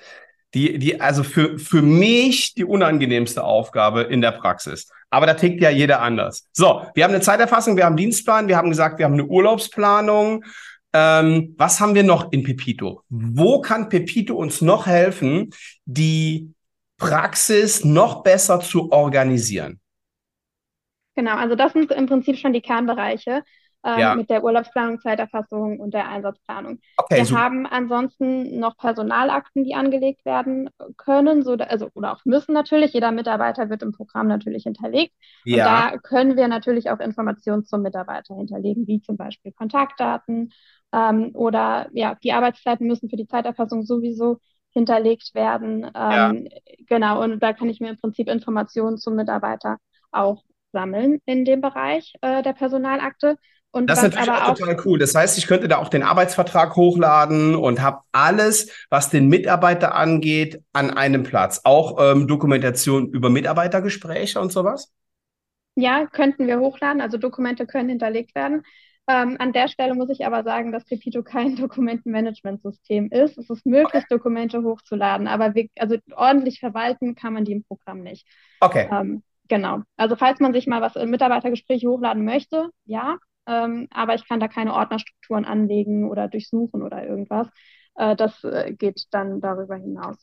die, 0.54 0.78
die, 0.78 1.00
also 1.00 1.24
für, 1.24 1.58
für 1.58 1.82
mich 1.82 2.54
die 2.54 2.64
unangenehmste 2.64 3.44
Aufgabe 3.44 4.02
in 4.02 4.20
der 4.20 4.32
Praxis. 4.32 4.88
Aber 5.10 5.26
da 5.26 5.34
tickt 5.34 5.60
ja 5.60 5.70
jeder 5.70 6.00
anders. 6.00 6.48
So, 6.52 6.86
wir 6.94 7.04
haben 7.04 7.12
eine 7.12 7.20
Zeiterfassung, 7.20 7.76
wir 7.76 7.84
haben 7.84 7.92
einen 7.92 7.98
Dienstplan, 7.98 8.48
wir 8.48 8.56
haben 8.56 8.70
gesagt, 8.70 8.98
wir 8.98 9.04
haben 9.04 9.14
eine 9.14 9.26
Urlaubsplanung. 9.26 10.44
Ähm, 10.94 11.54
was 11.58 11.80
haben 11.80 11.94
wir 11.94 12.02
noch 12.02 12.32
in 12.32 12.44
Pepito? 12.44 13.02
Wo 13.10 13.60
kann 13.60 13.90
Pepito 13.90 14.34
uns 14.34 14.62
noch 14.62 14.86
helfen, 14.86 15.50
die 15.84 16.52
Praxis 16.96 17.84
noch 17.84 18.22
besser 18.22 18.60
zu 18.60 18.90
organisieren? 18.90 19.80
Genau, 21.18 21.34
also 21.36 21.56
das 21.56 21.72
sind 21.72 21.90
im 21.90 22.06
Prinzip 22.06 22.36
schon 22.38 22.52
die 22.52 22.60
Kernbereiche 22.62 23.42
ähm, 23.84 24.00
Ja, 24.00 24.14
mit 24.14 24.30
der 24.30 24.44
Urlaubsplanung, 24.44 25.00
Zeiterfassung 25.00 25.80
und 25.80 25.92
der 25.94 26.08
Einsatzplanung. 26.08 26.78
okay, 26.96 27.24
Wir 27.24 27.24
super. 27.24 27.42
haben 27.42 27.66
ansonsten 27.66 28.60
noch 28.60 28.76
Personalakten, 28.76 29.64
die 29.64 29.74
angelegt 29.74 30.24
werden 30.24 30.70
können, 30.96 31.42
so, 31.42 31.54
also 31.54 31.88
oder 31.94 32.12
auch 32.12 32.24
müssen 32.24 32.52
natürlich. 32.52 32.92
Jeder 32.92 33.10
Mitarbeiter 33.10 33.68
wird 33.70 33.82
im 33.82 33.92
Programm 33.92 34.28
natürlich 34.28 34.62
hinterlegt. 34.64 35.12
Und 35.50 35.64
Ja, 35.64 35.66
da 35.66 35.96
können 35.98 36.36
wir 36.36 36.46
natürlich 36.48 36.90
auch 36.90 37.00
Informationen 37.00 37.64
zum 37.64 37.82
Mitarbeiter 37.82 38.36
hinterlegen, 38.36 38.86
wie 38.86 39.00
zum 39.00 39.16
Beispiel 39.16 39.52
Kontaktdaten 39.52 40.52
ähm, 40.92 41.32
oder 41.34 41.88
ja, 41.92 42.14
die 42.22 42.32
Arbeitszeiten 42.32 42.86
müssen 42.86 43.10
für 43.10 43.16
die 43.16 43.26
Zeiterfassung 43.26 43.82
sowieso 43.84 44.38
hinterlegt 44.70 45.34
werden. 45.34 45.90
ja. 46.08 46.32
Ähm, 46.32 46.48
genau, 46.86 47.22
und 47.24 47.40
da 47.42 47.52
kann 47.52 47.68
ich 47.68 47.80
mir 47.80 47.90
im 47.90 47.98
Prinzip 47.98 48.28
Informationen 48.28 48.98
zum 48.98 49.16
Mitarbeiter 49.16 49.78
auch 50.12 50.42
sammeln 50.72 51.20
in 51.26 51.44
dem 51.44 51.60
Bereich 51.60 52.14
äh, 52.22 52.42
der 52.42 52.52
Personalakte. 52.54 53.36
Und 53.70 53.86
Das 53.86 54.02
ist 54.02 54.12
natürlich 54.12 54.34
auch 54.34 54.42
aber 54.42 54.48
auch, 54.48 54.58
total 54.58 54.76
cool. 54.84 54.98
Das 54.98 55.14
heißt, 55.14 55.38
ich 55.38 55.46
könnte 55.46 55.66
da 55.66 55.78
auch 55.78 55.88
den 55.88 56.02
Arbeitsvertrag 56.02 56.76
hochladen 56.76 57.54
und 57.54 57.80
habe 57.80 58.02
alles, 58.12 58.70
was 58.90 59.08
den 59.08 59.28
Mitarbeiter 59.28 59.94
angeht, 59.94 60.62
an 60.74 60.90
einem 60.90 61.22
Platz. 61.22 61.62
Auch 61.64 61.96
ähm, 61.98 62.28
Dokumentation 62.28 63.08
über 63.10 63.30
Mitarbeitergespräche 63.30 64.40
und 64.40 64.52
sowas. 64.52 64.92
ja, 65.76 66.06
könnten 66.06 66.46
wir 66.46 66.58
hochladen, 66.60 67.00
also 67.00 67.18
Dokumente 67.18 67.66
können 67.66 67.88
hinterlegt 67.88 68.34
werden. 68.34 68.62
Ähm, 69.08 69.36
an 69.38 69.52
der 69.52 69.68
Stelle 69.68 69.94
muss 69.94 70.10
ich 70.10 70.26
aber 70.26 70.42
sagen, 70.44 70.72
dass 70.72 70.84
Pepito 70.84 71.22
kein 71.22 71.56
Dokumentenmanagementsystem 71.56 73.10
ist. 73.10 73.38
Es 73.38 73.48
ist 73.50 73.64
Okay. 73.84 73.92
möglich, 73.92 74.04
Dokumente 74.08 74.62
hochzuladen, 74.62 75.28
aber 75.28 75.54
wir, 75.54 75.68
also 75.78 75.96
ordentlich 76.14 76.60
verwalten 76.60 77.14
kann 77.14 77.32
man 77.34 77.44
die 77.44 77.52
im 77.52 77.64
Programm 77.64 78.02
nicht. 78.02 78.26
Okay. 78.62 78.90
Ähm, 78.90 79.22
genau. 79.48 79.82
Also 79.96 80.16
falls 80.16 80.40
man 80.40 80.52
sich 80.52 80.66
mal 80.66 80.80
was 80.80 80.96
in 80.96 81.10
Mitarbeitergespräche 81.10 81.88
hochladen 81.88 82.24
möchte, 82.24 82.70
ja, 82.84 83.16
ähm, 83.46 83.88
aber 83.90 84.14
ich 84.14 84.28
kann 84.28 84.40
da 84.40 84.48
keine 84.48 84.74
Ordnerstrukturen 84.74 85.44
anlegen 85.44 86.08
oder 86.08 86.28
durchsuchen 86.28 86.82
oder 86.82 87.06
irgendwas. 87.06 87.48
Äh, 87.96 88.14
das 88.14 88.44
äh, 88.44 88.72
geht 88.72 89.06
dann 89.10 89.40
darüber 89.40 89.76
hinaus. 89.76 90.18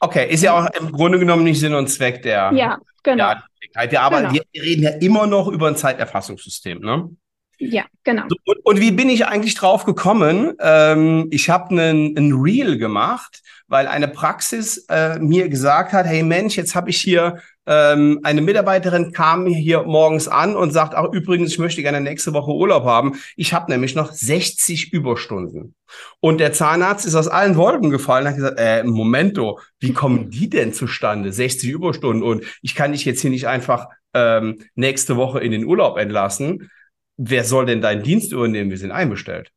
Okay. 0.00 0.32
Ist 0.32 0.42
ja 0.42 0.58
auch 0.58 0.80
im 0.80 0.92
Grunde 0.92 1.18
genommen 1.18 1.44
nicht 1.44 1.58
Sinn 1.58 1.74
und 1.74 1.88
Zweck 1.88 2.22
der, 2.22 2.52
Ja, 2.54 2.78
genau, 3.02 3.32
der. 3.74 3.92
Ja, 3.92 4.02
aber 4.02 4.22
genau. 4.22 4.32
wir 4.34 4.42
reden 4.62 4.82
ja 4.82 4.90
immer 4.90 5.26
noch 5.26 5.48
über 5.48 5.68
ein 5.68 5.76
Zeiterfassungssystem, 5.76 6.78
ne? 6.80 7.10
Ja, 7.58 7.84
genau. 8.02 8.24
Und, 8.44 8.58
und 8.64 8.80
wie 8.80 8.90
bin 8.90 9.08
ich 9.08 9.26
eigentlich 9.26 9.54
drauf 9.54 9.84
gekommen? 9.84 10.54
Ähm, 10.60 11.28
ich 11.30 11.50
habe 11.50 11.70
einen, 11.70 12.16
einen 12.16 12.32
Reel 12.34 12.78
gemacht, 12.78 13.42
weil 13.68 13.86
eine 13.86 14.08
Praxis 14.08 14.86
äh, 14.88 15.18
mir 15.18 15.48
gesagt 15.48 15.92
hat, 15.92 16.06
hey 16.06 16.22
Mensch, 16.22 16.56
jetzt 16.56 16.74
habe 16.74 16.90
ich 16.90 17.00
hier 17.00 17.40
ähm, 17.66 18.20
eine 18.22 18.40
Mitarbeiterin 18.42 19.12
kam 19.12 19.46
hier 19.46 19.82
morgens 19.84 20.28
an 20.28 20.54
und 20.56 20.72
sagt, 20.72 20.94
ach 20.94 21.12
übrigens, 21.12 21.52
ich 21.52 21.58
möchte 21.58 21.82
gerne 21.82 22.00
nächste 22.00 22.32
Woche 22.32 22.52
Urlaub 22.52 22.84
haben. 22.84 23.14
Ich 23.36 23.52
habe 23.52 23.70
nämlich 23.70 23.94
noch 23.94 24.12
60 24.12 24.92
Überstunden. 24.92 25.74
Und 26.20 26.38
der 26.38 26.52
Zahnarzt 26.52 27.06
ist 27.06 27.14
aus 27.14 27.28
allen 27.28 27.56
Wolken 27.56 27.90
gefallen 27.90 28.24
und 28.24 28.30
hat 28.30 28.36
gesagt, 28.36 28.58
äh, 28.58 28.82
Momento, 28.84 29.60
wie 29.80 29.92
kommen 29.92 30.30
die 30.30 30.50
denn 30.50 30.72
zustande? 30.72 31.32
60 31.32 31.70
Überstunden 31.70 32.22
und 32.22 32.44
ich 32.62 32.74
kann 32.74 32.92
dich 32.92 33.04
jetzt 33.04 33.20
hier 33.20 33.30
nicht 33.30 33.46
einfach 33.48 33.88
ähm, 34.12 34.58
nächste 34.74 35.16
Woche 35.16 35.40
in 35.40 35.52
den 35.52 35.64
Urlaub 35.64 35.96
entlassen 35.98 36.70
wer 37.16 37.44
soll 37.44 37.66
denn 37.66 37.80
deinen 37.80 38.02
Dienst 38.02 38.32
übernehmen? 38.32 38.70
Wir 38.70 38.78
sind 38.78 38.90
einbestellt. 38.90 39.52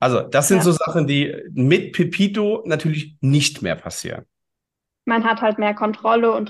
Also, 0.00 0.20
das 0.20 0.48
sind 0.48 0.58
Ja. 0.58 0.62
so 0.64 0.72
Sachen, 0.72 1.06
die 1.06 1.34
mit 1.52 1.92
Pepito 1.92 2.62
natürlich 2.66 3.16
nicht 3.20 3.62
mehr 3.62 3.76
passieren. 3.76 4.24
Man 5.04 5.24
hat 5.24 5.42
halt 5.42 5.58
mehr 5.58 5.74
Kontrolle 5.74 6.32
und 6.32 6.46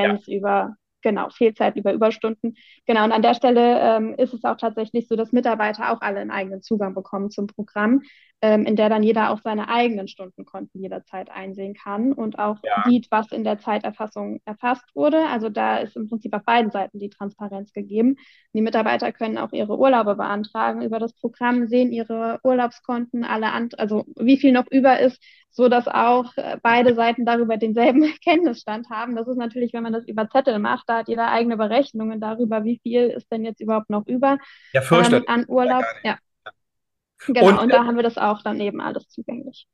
Ja, 0.00 0.12
Transparenz 0.12 0.28
über, 0.28 0.76
genau, 1.02 1.28
Fehlzeit, 1.30 1.76
über 1.76 1.92
Überstunden. 1.92 2.56
Genau, 2.86 3.04
und 3.04 3.12
an 3.12 3.22
der 3.22 3.34
Stelle 3.34 3.80
ähm, 3.80 4.14
ist 4.18 4.34
es 4.34 4.44
auch 4.44 4.56
tatsächlich 4.56 5.08
so, 5.08 5.16
dass 5.16 5.32
Mitarbeiter 5.32 5.90
auch 5.92 6.00
alle 6.00 6.20
einen 6.20 6.30
eigenen 6.30 6.62
Zugang 6.62 6.94
bekommen 6.94 7.30
zum 7.30 7.46
Programm, 7.46 8.02
ähm, 8.42 8.66
in 8.66 8.76
der 8.76 8.88
dann 8.90 9.02
jeder 9.02 9.30
auch 9.30 9.40
seine 9.40 9.68
eigenen 9.68 10.08
Stundenkonten 10.08 10.80
jederzeit 10.80 11.30
einsehen 11.30 11.74
kann 11.74 12.12
und 12.12 12.38
auch 12.38 12.58
ja, 12.62 12.84
sieht, 12.84 13.10
was 13.10 13.32
in 13.32 13.44
der 13.44 13.58
Zeiterfassung 13.58 14.40
erfasst 14.44 14.84
wurde. 14.94 15.26
Also 15.26 15.48
da 15.48 15.78
ist 15.78 15.96
im 15.96 16.08
Prinzip 16.08 16.34
auf 16.34 16.44
beiden 16.44 16.70
Seiten 16.70 16.98
die 16.98 17.08
Transparenz 17.08 17.72
gegeben. 17.72 18.16
Die 18.52 18.60
Mitarbeiter 18.60 19.10
können 19.12 19.38
auch 19.38 19.52
ihre 19.52 19.78
Urlaube 19.78 20.16
beantragen 20.16 20.82
über 20.82 20.98
das 20.98 21.14
Programm, 21.14 21.66
sehen 21.66 21.92
ihre 21.92 22.38
Urlaubskonten, 22.42 23.24
alle 23.24 23.52
an, 23.52 23.70
also 23.78 24.04
wie 24.16 24.36
viel 24.36 24.52
noch 24.52 24.66
über 24.70 25.00
ist, 25.00 25.22
so 25.50 25.70
dass 25.70 25.88
auch 25.88 26.36
äh, 26.36 26.58
beide 26.62 26.94
Seiten 26.94 27.24
darüber 27.24 27.56
denselben 27.56 28.02
Kenntnisstand 28.22 28.90
haben. 28.90 29.16
Das 29.16 29.28
ist 29.28 29.38
natürlich, 29.38 29.72
wenn 29.72 29.82
man 29.82 29.94
das 29.94 30.06
über 30.06 30.28
Zettel 30.28 30.58
macht, 30.58 30.84
da 30.88 30.98
hat 30.98 31.08
jeder 31.08 31.30
eigene 31.30 31.56
Berechnungen 31.56 32.20
darüber, 32.20 32.64
wie 32.64 32.78
viel 32.82 33.06
ist 33.06 33.32
denn 33.32 33.44
jetzt 33.46 33.62
überhaupt 33.62 33.88
noch 33.88 34.06
über 34.06 34.36
ja, 34.74 34.82
ähm, 34.90 35.24
an 35.26 35.44
Urlaub. 35.48 35.84
Ja, 36.04 36.18
genau. 37.18 37.46
Und 37.48 37.58
Und 37.58 37.70
äh, 37.70 37.72
da 37.72 37.84
haben 37.84 37.96
wir 37.96 38.02
das 38.02 38.18
auch 38.18 38.42
dann 38.42 38.60
eben 38.60 38.80
alles 38.80 39.08
zugänglich. 39.08 39.66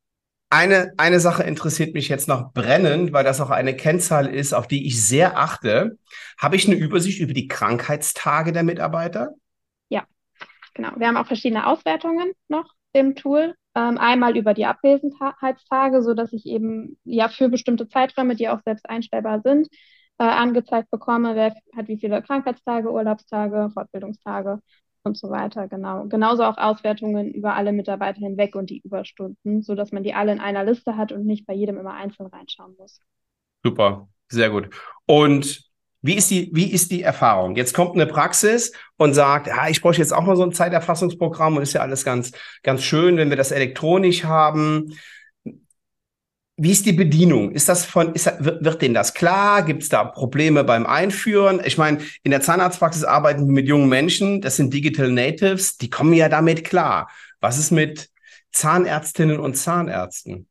eine, 0.50 0.92
eine 0.98 1.18
Sache 1.20 1.42
interessiert 1.44 1.94
mich 1.94 2.08
jetzt 2.08 2.28
noch 2.28 2.52
brennend, 2.52 3.12
weil 3.12 3.24
das 3.24 3.40
auch 3.40 3.50
eine 3.50 3.74
Kennzahl 3.76 4.26
ist, 4.26 4.52
auf 4.52 4.66
die 4.68 4.86
ich 4.86 5.04
sehr 5.04 5.38
achte. 5.38 5.98
Habe 6.38 6.56
ich 6.56 6.66
eine 6.66 6.76
Übersicht 6.76 7.20
über 7.20 7.32
die 7.32 7.48
Krankheitstage 7.48 8.52
der 8.52 8.62
Mitarbeiter? 8.62 9.30
Ja, 9.88 10.04
genau. 10.74 10.90
Wir 10.96 11.08
haben 11.08 11.16
auch 11.16 11.26
verschiedene 11.26 11.66
Auswertungen 11.66 12.32
noch 12.48 12.72
im 12.92 13.14
Tool. 13.16 13.54
Ähm, 13.74 13.98
einmal 13.98 14.36
über 14.36 14.54
die 14.54 14.66
Abwesenheitstage, 14.66 16.02
so 16.02 16.14
dass 16.14 16.32
ich 16.32 16.46
eben 16.46 16.98
ja 17.04 17.28
für 17.28 17.48
bestimmte 17.48 17.88
Zeiträume, 17.88 18.36
die 18.36 18.48
auch 18.50 18.60
selbst 18.64 18.88
einstellbar 18.88 19.40
sind, 19.42 19.68
äh, 20.18 20.24
angezeigt 20.24 20.90
bekomme, 20.90 21.34
wer 21.36 21.54
hat 21.76 21.88
wie 21.88 21.98
viele 21.98 22.22
Krankheitstage, 22.22 22.90
Urlaubstage, 22.92 23.70
Fortbildungstage 23.72 24.60
und 25.04 25.16
so 25.16 25.30
weiter. 25.30 25.68
Genau. 25.68 26.06
Genauso 26.06 26.44
auch 26.44 26.58
Auswertungen 26.58 27.32
über 27.32 27.54
alle 27.54 27.72
Mitarbeiter 27.72 28.20
hinweg 28.20 28.54
und 28.54 28.70
die 28.70 28.80
Überstunden, 28.84 29.62
so 29.62 29.74
dass 29.74 29.92
man 29.92 30.02
die 30.02 30.14
alle 30.14 30.32
in 30.32 30.40
einer 30.40 30.64
Liste 30.64 30.96
hat 30.96 31.12
und 31.12 31.26
nicht 31.26 31.46
bei 31.46 31.54
jedem 31.54 31.78
immer 31.78 31.94
einzeln 31.94 32.26
reinschauen 32.26 32.74
muss. 32.78 33.00
Super, 33.64 34.08
sehr 34.28 34.50
gut. 34.50 34.70
Und 35.06 35.70
wie 36.04 36.16
ist 36.16 36.30
die, 36.30 36.50
wie 36.52 36.72
ist 36.72 36.90
die 36.90 37.02
Erfahrung? 37.02 37.54
Jetzt 37.54 37.74
kommt 37.74 37.94
eine 37.94 38.06
Praxis 38.06 38.72
und 38.96 39.14
sagt, 39.14 39.46
ja, 39.46 39.68
ich 39.68 39.80
bräuchte 39.80 40.02
jetzt 40.02 40.12
auch 40.12 40.24
mal 40.24 40.36
so 40.36 40.42
ein 40.42 40.52
Zeiterfassungsprogramm 40.52 41.56
und 41.56 41.62
ist 41.62 41.74
ja 41.74 41.80
alles 41.80 42.04
ganz, 42.04 42.32
ganz 42.64 42.82
schön, 42.82 43.16
wenn 43.16 43.30
wir 43.30 43.36
das 43.36 43.52
elektronisch 43.52 44.24
haben. 44.24 44.94
Wie 46.62 46.70
ist 46.70 46.86
die 46.86 46.92
Bedienung? 46.92 47.50
Ist 47.50 47.68
das 47.68 47.84
von, 47.84 48.14
ist, 48.14 48.26
wird, 48.38 48.64
wird 48.64 48.82
denen 48.82 48.94
das 48.94 49.14
klar? 49.14 49.64
Gibt 49.64 49.82
es 49.82 49.88
da 49.88 50.04
Probleme 50.04 50.62
beim 50.62 50.86
Einführen? 50.86 51.60
Ich 51.64 51.76
meine, 51.76 51.98
in 52.22 52.30
der 52.30 52.40
Zahnarztpraxis 52.40 53.02
arbeiten 53.02 53.46
wir 53.46 53.52
mit 53.52 53.66
jungen 53.66 53.88
Menschen, 53.88 54.40
das 54.40 54.58
sind 54.58 54.72
Digital 54.72 55.10
Natives, 55.10 55.76
die 55.76 55.90
kommen 55.90 56.12
ja 56.12 56.28
damit 56.28 56.62
klar. 56.62 57.10
Was 57.40 57.58
ist 57.58 57.72
mit 57.72 58.10
Zahnärztinnen 58.52 59.40
und 59.40 59.56
Zahnärzten? 59.56 60.46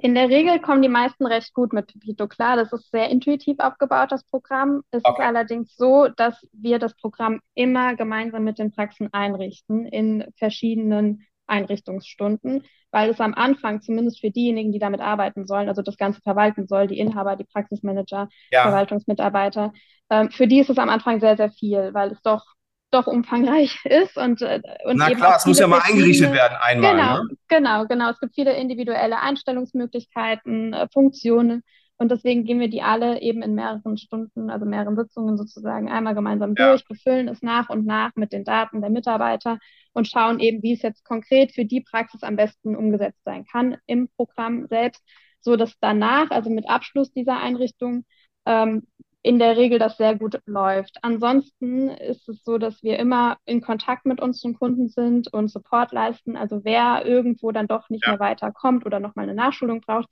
In 0.00 0.14
der 0.14 0.28
Regel 0.28 0.60
kommen 0.60 0.82
die 0.82 0.88
meisten 0.88 1.26
recht 1.26 1.54
gut 1.54 1.72
mit 1.72 1.86
Pepito 1.88 2.28
klar. 2.28 2.56
Das 2.56 2.72
ist 2.72 2.90
sehr 2.90 3.08
intuitiv 3.08 3.58
aufgebaut, 3.58 4.12
das 4.12 4.22
Programm. 4.24 4.82
Es 4.90 4.98
ist 4.98 5.06
Okay. 5.06 5.24
allerdings 5.24 5.74
so, 5.76 6.08
dass 6.08 6.46
wir 6.52 6.78
das 6.78 6.94
Programm 6.94 7.40
immer 7.54 7.96
gemeinsam 7.96 8.44
mit 8.44 8.58
den 8.58 8.70
Praxen 8.70 9.12
einrichten 9.12 9.86
in 9.86 10.24
verschiedenen 10.36 11.24
Einrichtungsstunden, 11.48 12.62
weil 12.90 13.10
es 13.10 13.20
am 13.20 13.34
Anfang, 13.34 13.80
zumindest 13.82 14.20
für 14.20 14.30
diejenigen, 14.30 14.72
die 14.72 14.78
damit 14.78 15.00
arbeiten 15.00 15.46
sollen, 15.46 15.68
also 15.68 15.82
das 15.82 15.96
Ganze 15.96 16.20
verwalten 16.22 16.66
soll, 16.66 16.86
die 16.86 16.98
Inhaber, 16.98 17.36
die 17.36 17.44
Praxismanager, 17.44 18.28
Ja, 18.50 18.62
Verwaltungsmitarbeiter, 18.62 19.72
ähm, 20.10 20.30
für 20.30 20.46
die 20.46 20.60
ist 20.60 20.70
es 20.70 20.78
am 20.78 20.88
Anfang 20.88 21.20
sehr, 21.20 21.36
sehr 21.36 21.50
viel, 21.50 21.92
weil 21.92 22.12
es 22.12 22.20
doch, 22.22 22.44
doch 22.90 23.06
umfangreich 23.06 23.78
ist 23.84 24.16
und, 24.16 24.40
äh, 24.42 24.60
und 24.84 24.96
na 24.96 25.10
klar, 25.10 25.36
es 25.36 25.46
muss 25.46 25.58
ja 25.58 25.66
mal 25.66 25.80
eingerichtet 25.84 26.32
werden 26.32 26.56
einmal, 26.60 26.94
Genau, 26.94 27.22
ne? 27.22 27.28
genau, 27.48 27.86
genau. 27.86 28.10
Es 28.10 28.20
gibt 28.20 28.34
viele 28.34 28.54
individuelle 28.56 29.20
Einstellungsmöglichkeiten, 29.20 30.72
äh, 30.72 30.86
Funktionen 30.92 31.62
und 31.98 32.10
deswegen 32.10 32.44
gehen 32.44 32.60
wir 32.60 32.68
die 32.70 32.82
alle 32.82 33.20
eben 33.20 33.42
in 33.42 33.54
mehreren 33.54 33.96
Stunden, 33.98 34.50
also 34.50 34.64
mehreren 34.64 34.96
Sitzungen 34.96 35.36
sozusagen 35.36 35.90
einmal 35.90 36.14
gemeinsam 36.14 36.54
Ja. 36.56 36.70
durch, 36.70 36.84
befüllen 36.86 37.28
es 37.28 37.42
nach 37.42 37.68
und 37.68 37.86
nach 37.86 38.12
mit 38.14 38.32
den 38.32 38.44
Daten 38.44 38.80
der 38.80 38.90
Mitarbeiter 38.90 39.58
und 39.98 40.06
schauen 40.06 40.38
eben, 40.38 40.62
wie 40.62 40.74
es 40.74 40.82
jetzt 40.82 41.04
konkret 41.04 41.52
für 41.52 41.64
die 41.64 41.80
Praxis 41.80 42.22
am 42.22 42.36
besten 42.36 42.76
umgesetzt 42.76 43.20
sein 43.24 43.44
kann 43.44 43.76
im 43.86 44.08
Programm 44.16 44.68
selbst, 44.68 45.02
so 45.40 45.56
dass 45.56 45.74
danach, 45.80 46.30
also 46.30 46.50
mit 46.50 46.70
Abschluss 46.70 47.12
dieser 47.12 47.40
Einrichtung, 47.40 48.04
ähm, 48.46 48.86
in 49.22 49.40
der 49.40 49.56
Regel 49.56 49.80
das 49.80 49.96
sehr 49.96 50.14
gut 50.14 50.40
läuft. 50.46 50.98
Ansonsten 51.02 51.88
ist 51.88 52.28
es 52.28 52.44
so, 52.44 52.58
dass 52.58 52.80
wir 52.84 53.00
immer 53.00 53.38
in 53.44 53.60
Kontakt 53.60 54.06
mit 54.06 54.20
unseren 54.20 54.54
Kunden 54.54 54.88
sind 54.88 55.32
und 55.32 55.48
Support 55.50 55.90
leisten. 55.90 56.36
Also 56.36 56.64
wer 56.64 57.04
irgendwo 57.04 57.50
dann 57.50 57.66
doch 57.66 57.90
nicht 57.90 58.06
ja. 58.06 58.12
mehr 58.12 58.20
weiterkommt 58.20 58.86
oder 58.86 59.00
nochmal 59.00 59.24
eine 59.24 59.34
Nachschulung 59.34 59.80
braucht, 59.80 60.08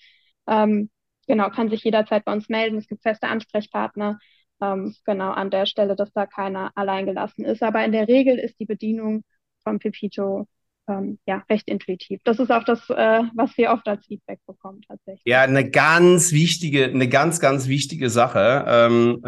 ähm, 0.49 0.91
genau, 1.29 1.49
kann 1.51 1.71
sich 1.71 1.85
jederzeit 1.85 2.25
bei 2.25 2.33
uns 2.33 2.49
melden. 2.49 2.77
Es 2.77 2.89
gibt 2.89 3.03
feste 3.03 3.29
Ansprechpartner. 3.29 4.19
Ähm, 4.61 4.97
genau 5.05 5.31
an 5.31 5.51
der 5.51 5.67
Stelle, 5.67 5.95
dass 5.95 6.13
da 6.13 6.27
keiner 6.27 6.73
alleingelassen 6.75 7.45
ist. 7.45 7.63
Aber 7.63 7.85
in 7.85 7.93
der 7.93 8.09
Regel 8.09 8.37
ist 8.39 8.59
die 8.59 8.67
Bedienung 8.67 9.23
von 9.67 9.81
Pepito 9.81 10.47
ähm, 10.89 11.19
ja, 11.27 11.43
recht 11.51 11.67
intuitiv. 11.67 12.21
Das 12.23 12.39
ist 12.39 12.53
auch 12.53 12.63
das, 12.63 12.89
äh, 12.91 13.23
was 13.35 13.57
wir 13.57 13.73
oft 13.73 13.89
als 13.89 14.07
Feedback 14.07 14.39
bekommen 14.47 14.83
tatsächlich. 14.87 15.23
Ja, 15.25 15.43
eine 15.43 15.69
ganz 15.69 16.31
wichtige, 16.31 16.85
eine 16.85 17.09
ganz, 17.09 17.41
ganz 17.41 17.67
wichtige 17.67 18.09
Sache. 18.09 18.65
Ähm, 18.69 19.21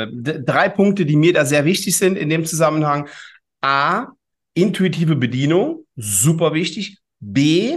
drei 0.44 0.68
Punkte, 0.68 1.04
die 1.04 1.16
mir 1.16 1.32
da 1.32 1.44
sehr 1.44 1.64
wichtig 1.64 1.96
sind 1.96 2.16
in 2.16 2.28
dem 2.28 2.44
Zusammenhang. 2.44 3.08
A, 3.60 4.06
intuitive 4.54 5.16
Bedienung, 5.16 5.84
super 5.96 6.54
wichtig. 6.54 6.98
B, 7.18 7.76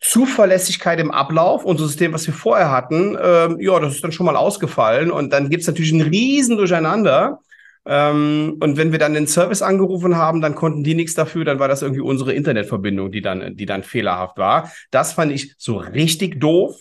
Zuverlässigkeit 0.00 0.98
im 0.98 1.12
Ablauf. 1.12 1.64
Unser 1.64 1.86
System, 1.86 2.12
was 2.12 2.26
wir 2.26 2.34
vorher 2.34 2.72
hatten, 2.72 3.16
ähm, 3.22 3.60
ja, 3.60 3.78
das 3.78 3.94
ist 3.94 4.02
dann 4.02 4.12
schon 4.12 4.26
mal 4.26 4.34
ausgefallen. 4.34 5.12
Und 5.12 5.32
dann 5.32 5.50
gibt's 5.50 5.68
natürlich 5.68 5.92
ein 5.92 6.00
Riesen 6.00 6.56
Durcheinander. 6.56 7.38
Ähm, 7.86 8.56
und 8.60 8.76
wenn 8.76 8.92
wir 8.92 8.98
dann 8.98 9.14
den 9.14 9.26
Service 9.26 9.62
angerufen 9.62 10.16
haben, 10.16 10.40
dann 10.40 10.54
konnten 10.54 10.84
die 10.84 10.94
nichts 10.94 11.14
dafür, 11.14 11.44
dann 11.44 11.58
war 11.58 11.68
das 11.68 11.82
irgendwie 11.82 12.02
unsere 12.02 12.32
Internetverbindung, 12.32 13.10
die 13.10 13.22
dann, 13.22 13.56
die 13.56 13.66
dann 13.66 13.82
fehlerhaft 13.82 14.38
war. 14.38 14.70
Das 14.90 15.12
fand 15.14 15.32
ich 15.32 15.54
so 15.58 15.76
richtig 15.76 16.40
doof. 16.40 16.80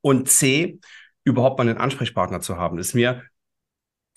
Und 0.00 0.28
C, 0.28 0.78
überhaupt 1.24 1.58
mal 1.58 1.68
einen 1.68 1.78
Ansprechpartner 1.78 2.40
zu 2.40 2.56
haben, 2.56 2.78
ist 2.78 2.94
mir 2.94 3.22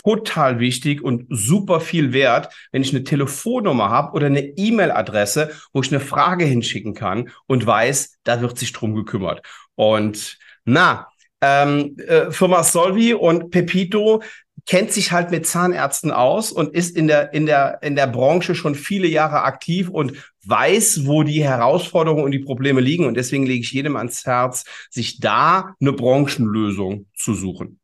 total 0.03 0.59
wichtig 0.59 1.01
und 1.03 1.25
super 1.29 1.81
viel 1.81 2.13
wert, 2.13 2.53
wenn 2.71 2.81
ich 2.81 2.93
eine 2.93 3.03
Telefonnummer 3.03 3.89
habe 3.89 4.13
oder 4.13 4.27
eine 4.27 4.41
E-Mail-Adresse, 4.41 5.51
wo 5.73 5.81
ich 5.81 5.91
eine 5.91 5.99
Frage 5.99 6.45
hinschicken 6.45 6.93
kann 6.93 7.31
und 7.47 7.65
weiß, 7.65 8.19
da 8.23 8.41
wird 8.41 8.57
sich 8.57 8.71
drum 8.71 8.95
gekümmert. 8.95 9.45
Und 9.75 10.37
na, 10.63 11.07
ähm, 11.41 11.97
äh, 11.97 12.31
Firma 12.31 12.63
Solvi 12.63 13.13
und 13.13 13.49
Pepito 13.49 14.21
kennt 14.69 14.93
sich 14.93 15.11
halt 15.11 15.31
mit 15.31 15.47
Zahnärzten 15.47 16.11
aus 16.11 16.51
und 16.51 16.75
ist 16.75 16.95
in 16.95 17.07
der, 17.07 17.33
in 17.33 17.47
der, 17.47 17.81
in 17.81 17.95
der 17.95 18.05
Branche 18.05 18.53
schon 18.53 18.75
viele 18.75 19.07
Jahre 19.07 19.41
aktiv 19.41 19.89
und 19.89 20.13
weiß, 20.45 21.07
wo 21.07 21.23
die 21.23 21.43
Herausforderungen 21.43 22.23
und 22.23 22.29
die 22.31 22.39
Probleme 22.39 22.79
liegen. 22.79 23.07
Und 23.07 23.15
deswegen 23.15 23.47
lege 23.47 23.61
ich 23.61 23.71
jedem 23.71 23.95
ans 23.95 24.27
Herz, 24.27 24.65
sich 24.91 25.19
da 25.19 25.73
eine 25.81 25.91
Branchenlösung 25.91 27.07
zu 27.15 27.33
suchen. 27.33 27.79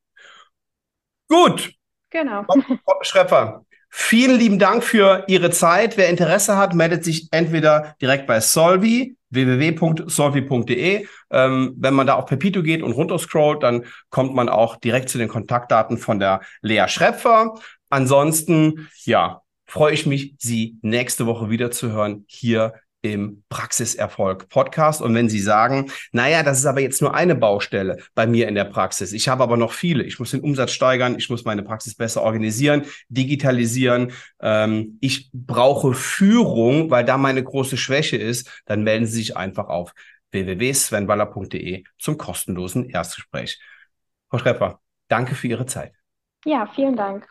Gut. 1.28 1.74
Genau. 2.12 2.44
Frau 2.44 3.00
Schrepper, 3.02 3.66
vielen 3.90 4.38
lieben 4.38 4.60
Dank 4.60 4.84
für 4.84 5.24
Ihre 5.28 5.50
Zeit. 5.50 5.98
Wer 5.98 6.10
Interesse 6.10 6.56
hat, 6.56 6.76
meldet 6.76 7.04
sich 7.04 7.30
entweder 7.32 7.96
direkt 8.00 8.28
bei 8.28 8.40
Solvi 8.40 9.18
www.solvi.de. 9.36 11.08
Ähm, 11.32 11.74
wenn 11.78 11.94
man 11.94 12.08
da 12.08 12.16
auf 12.16 12.26
Pepito 12.26 12.64
geht 12.64 12.82
und 12.82 12.94
runterscrollt, 12.94 13.62
dann 13.62 13.86
kommt 14.10 14.34
man 14.34 14.50
auch 14.50 14.78
direkt 14.78 15.10
zu 15.10 15.18
den 15.18 15.28
Kontaktdaten 15.28 15.98
von 15.98 16.20
der 16.20 16.42
Lea 16.62 16.86
Schrepfer. 16.88 17.56
Ansonsten, 17.90 18.90
ja, 19.04 19.42
freue 19.66 19.94
ich 19.94 20.06
mich, 20.06 20.36
Sie 20.40 20.78
nächste 20.82 21.26
Woche 21.26 21.50
wieder 21.50 21.72
zu 21.72 21.92
hören 21.92 22.26
hier 22.28 22.74
im 23.14 23.44
Praxiserfolg 23.50 24.50
Podcast. 24.50 25.02
Und 25.02 25.14
wenn 25.14 25.30
Sie 25.30 25.40
sagen, 25.40 25.92
naja, 26.12 26.42
das 26.42 26.58
ist 26.58 26.66
aber 26.66 26.82
jetzt 26.82 27.02
nur 27.02 27.14
eine 27.14 27.36
Baustelle 27.36 27.98
bei 28.16 28.26
mir 28.26 28.48
in 28.48 28.56
der 28.56 28.66
Praxis. 28.66 29.14
Ich 29.14 29.28
habe 29.28 29.44
aber 29.44 29.58
noch 29.58 29.74
viele. 29.74 30.04
Ich 30.04 30.20
muss 30.20 30.32
den 30.32 30.42
Umsatz 30.42 30.72
steigern. 30.72 31.16
Ich 31.20 31.30
muss 31.30 31.46
meine 31.46 31.62
Praxis 31.62 31.96
besser 31.96 32.24
organisieren, 32.24 32.86
digitalisieren. 33.10 34.12
Ähm, 34.42 34.98
ich 35.02 35.30
brauche 35.34 35.94
Führung, 35.94 36.90
weil 36.90 37.06
da 37.06 37.18
meine 37.18 37.44
große 37.44 37.78
Schwäche 37.78 38.18
ist. 38.18 38.50
Dann 38.66 38.84
melden 38.84 39.06
Sie 39.06 39.18
sich 39.18 39.38
einfach 39.38 39.68
auf 39.68 39.94
www.svenballer.de 40.32 41.84
zum 42.00 42.18
kostenlosen 42.18 42.90
Erstgespräch. 42.90 43.60
Frau 44.30 44.40
Schrepper, 44.40 44.80
danke 45.08 45.36
für 45.36 45.48
Ihre 45.48 45.68
Zeit. 45.68 45.94
Ja, 46.44 46.68
vielen 46.74 46.96
Dank. 46.96 47.28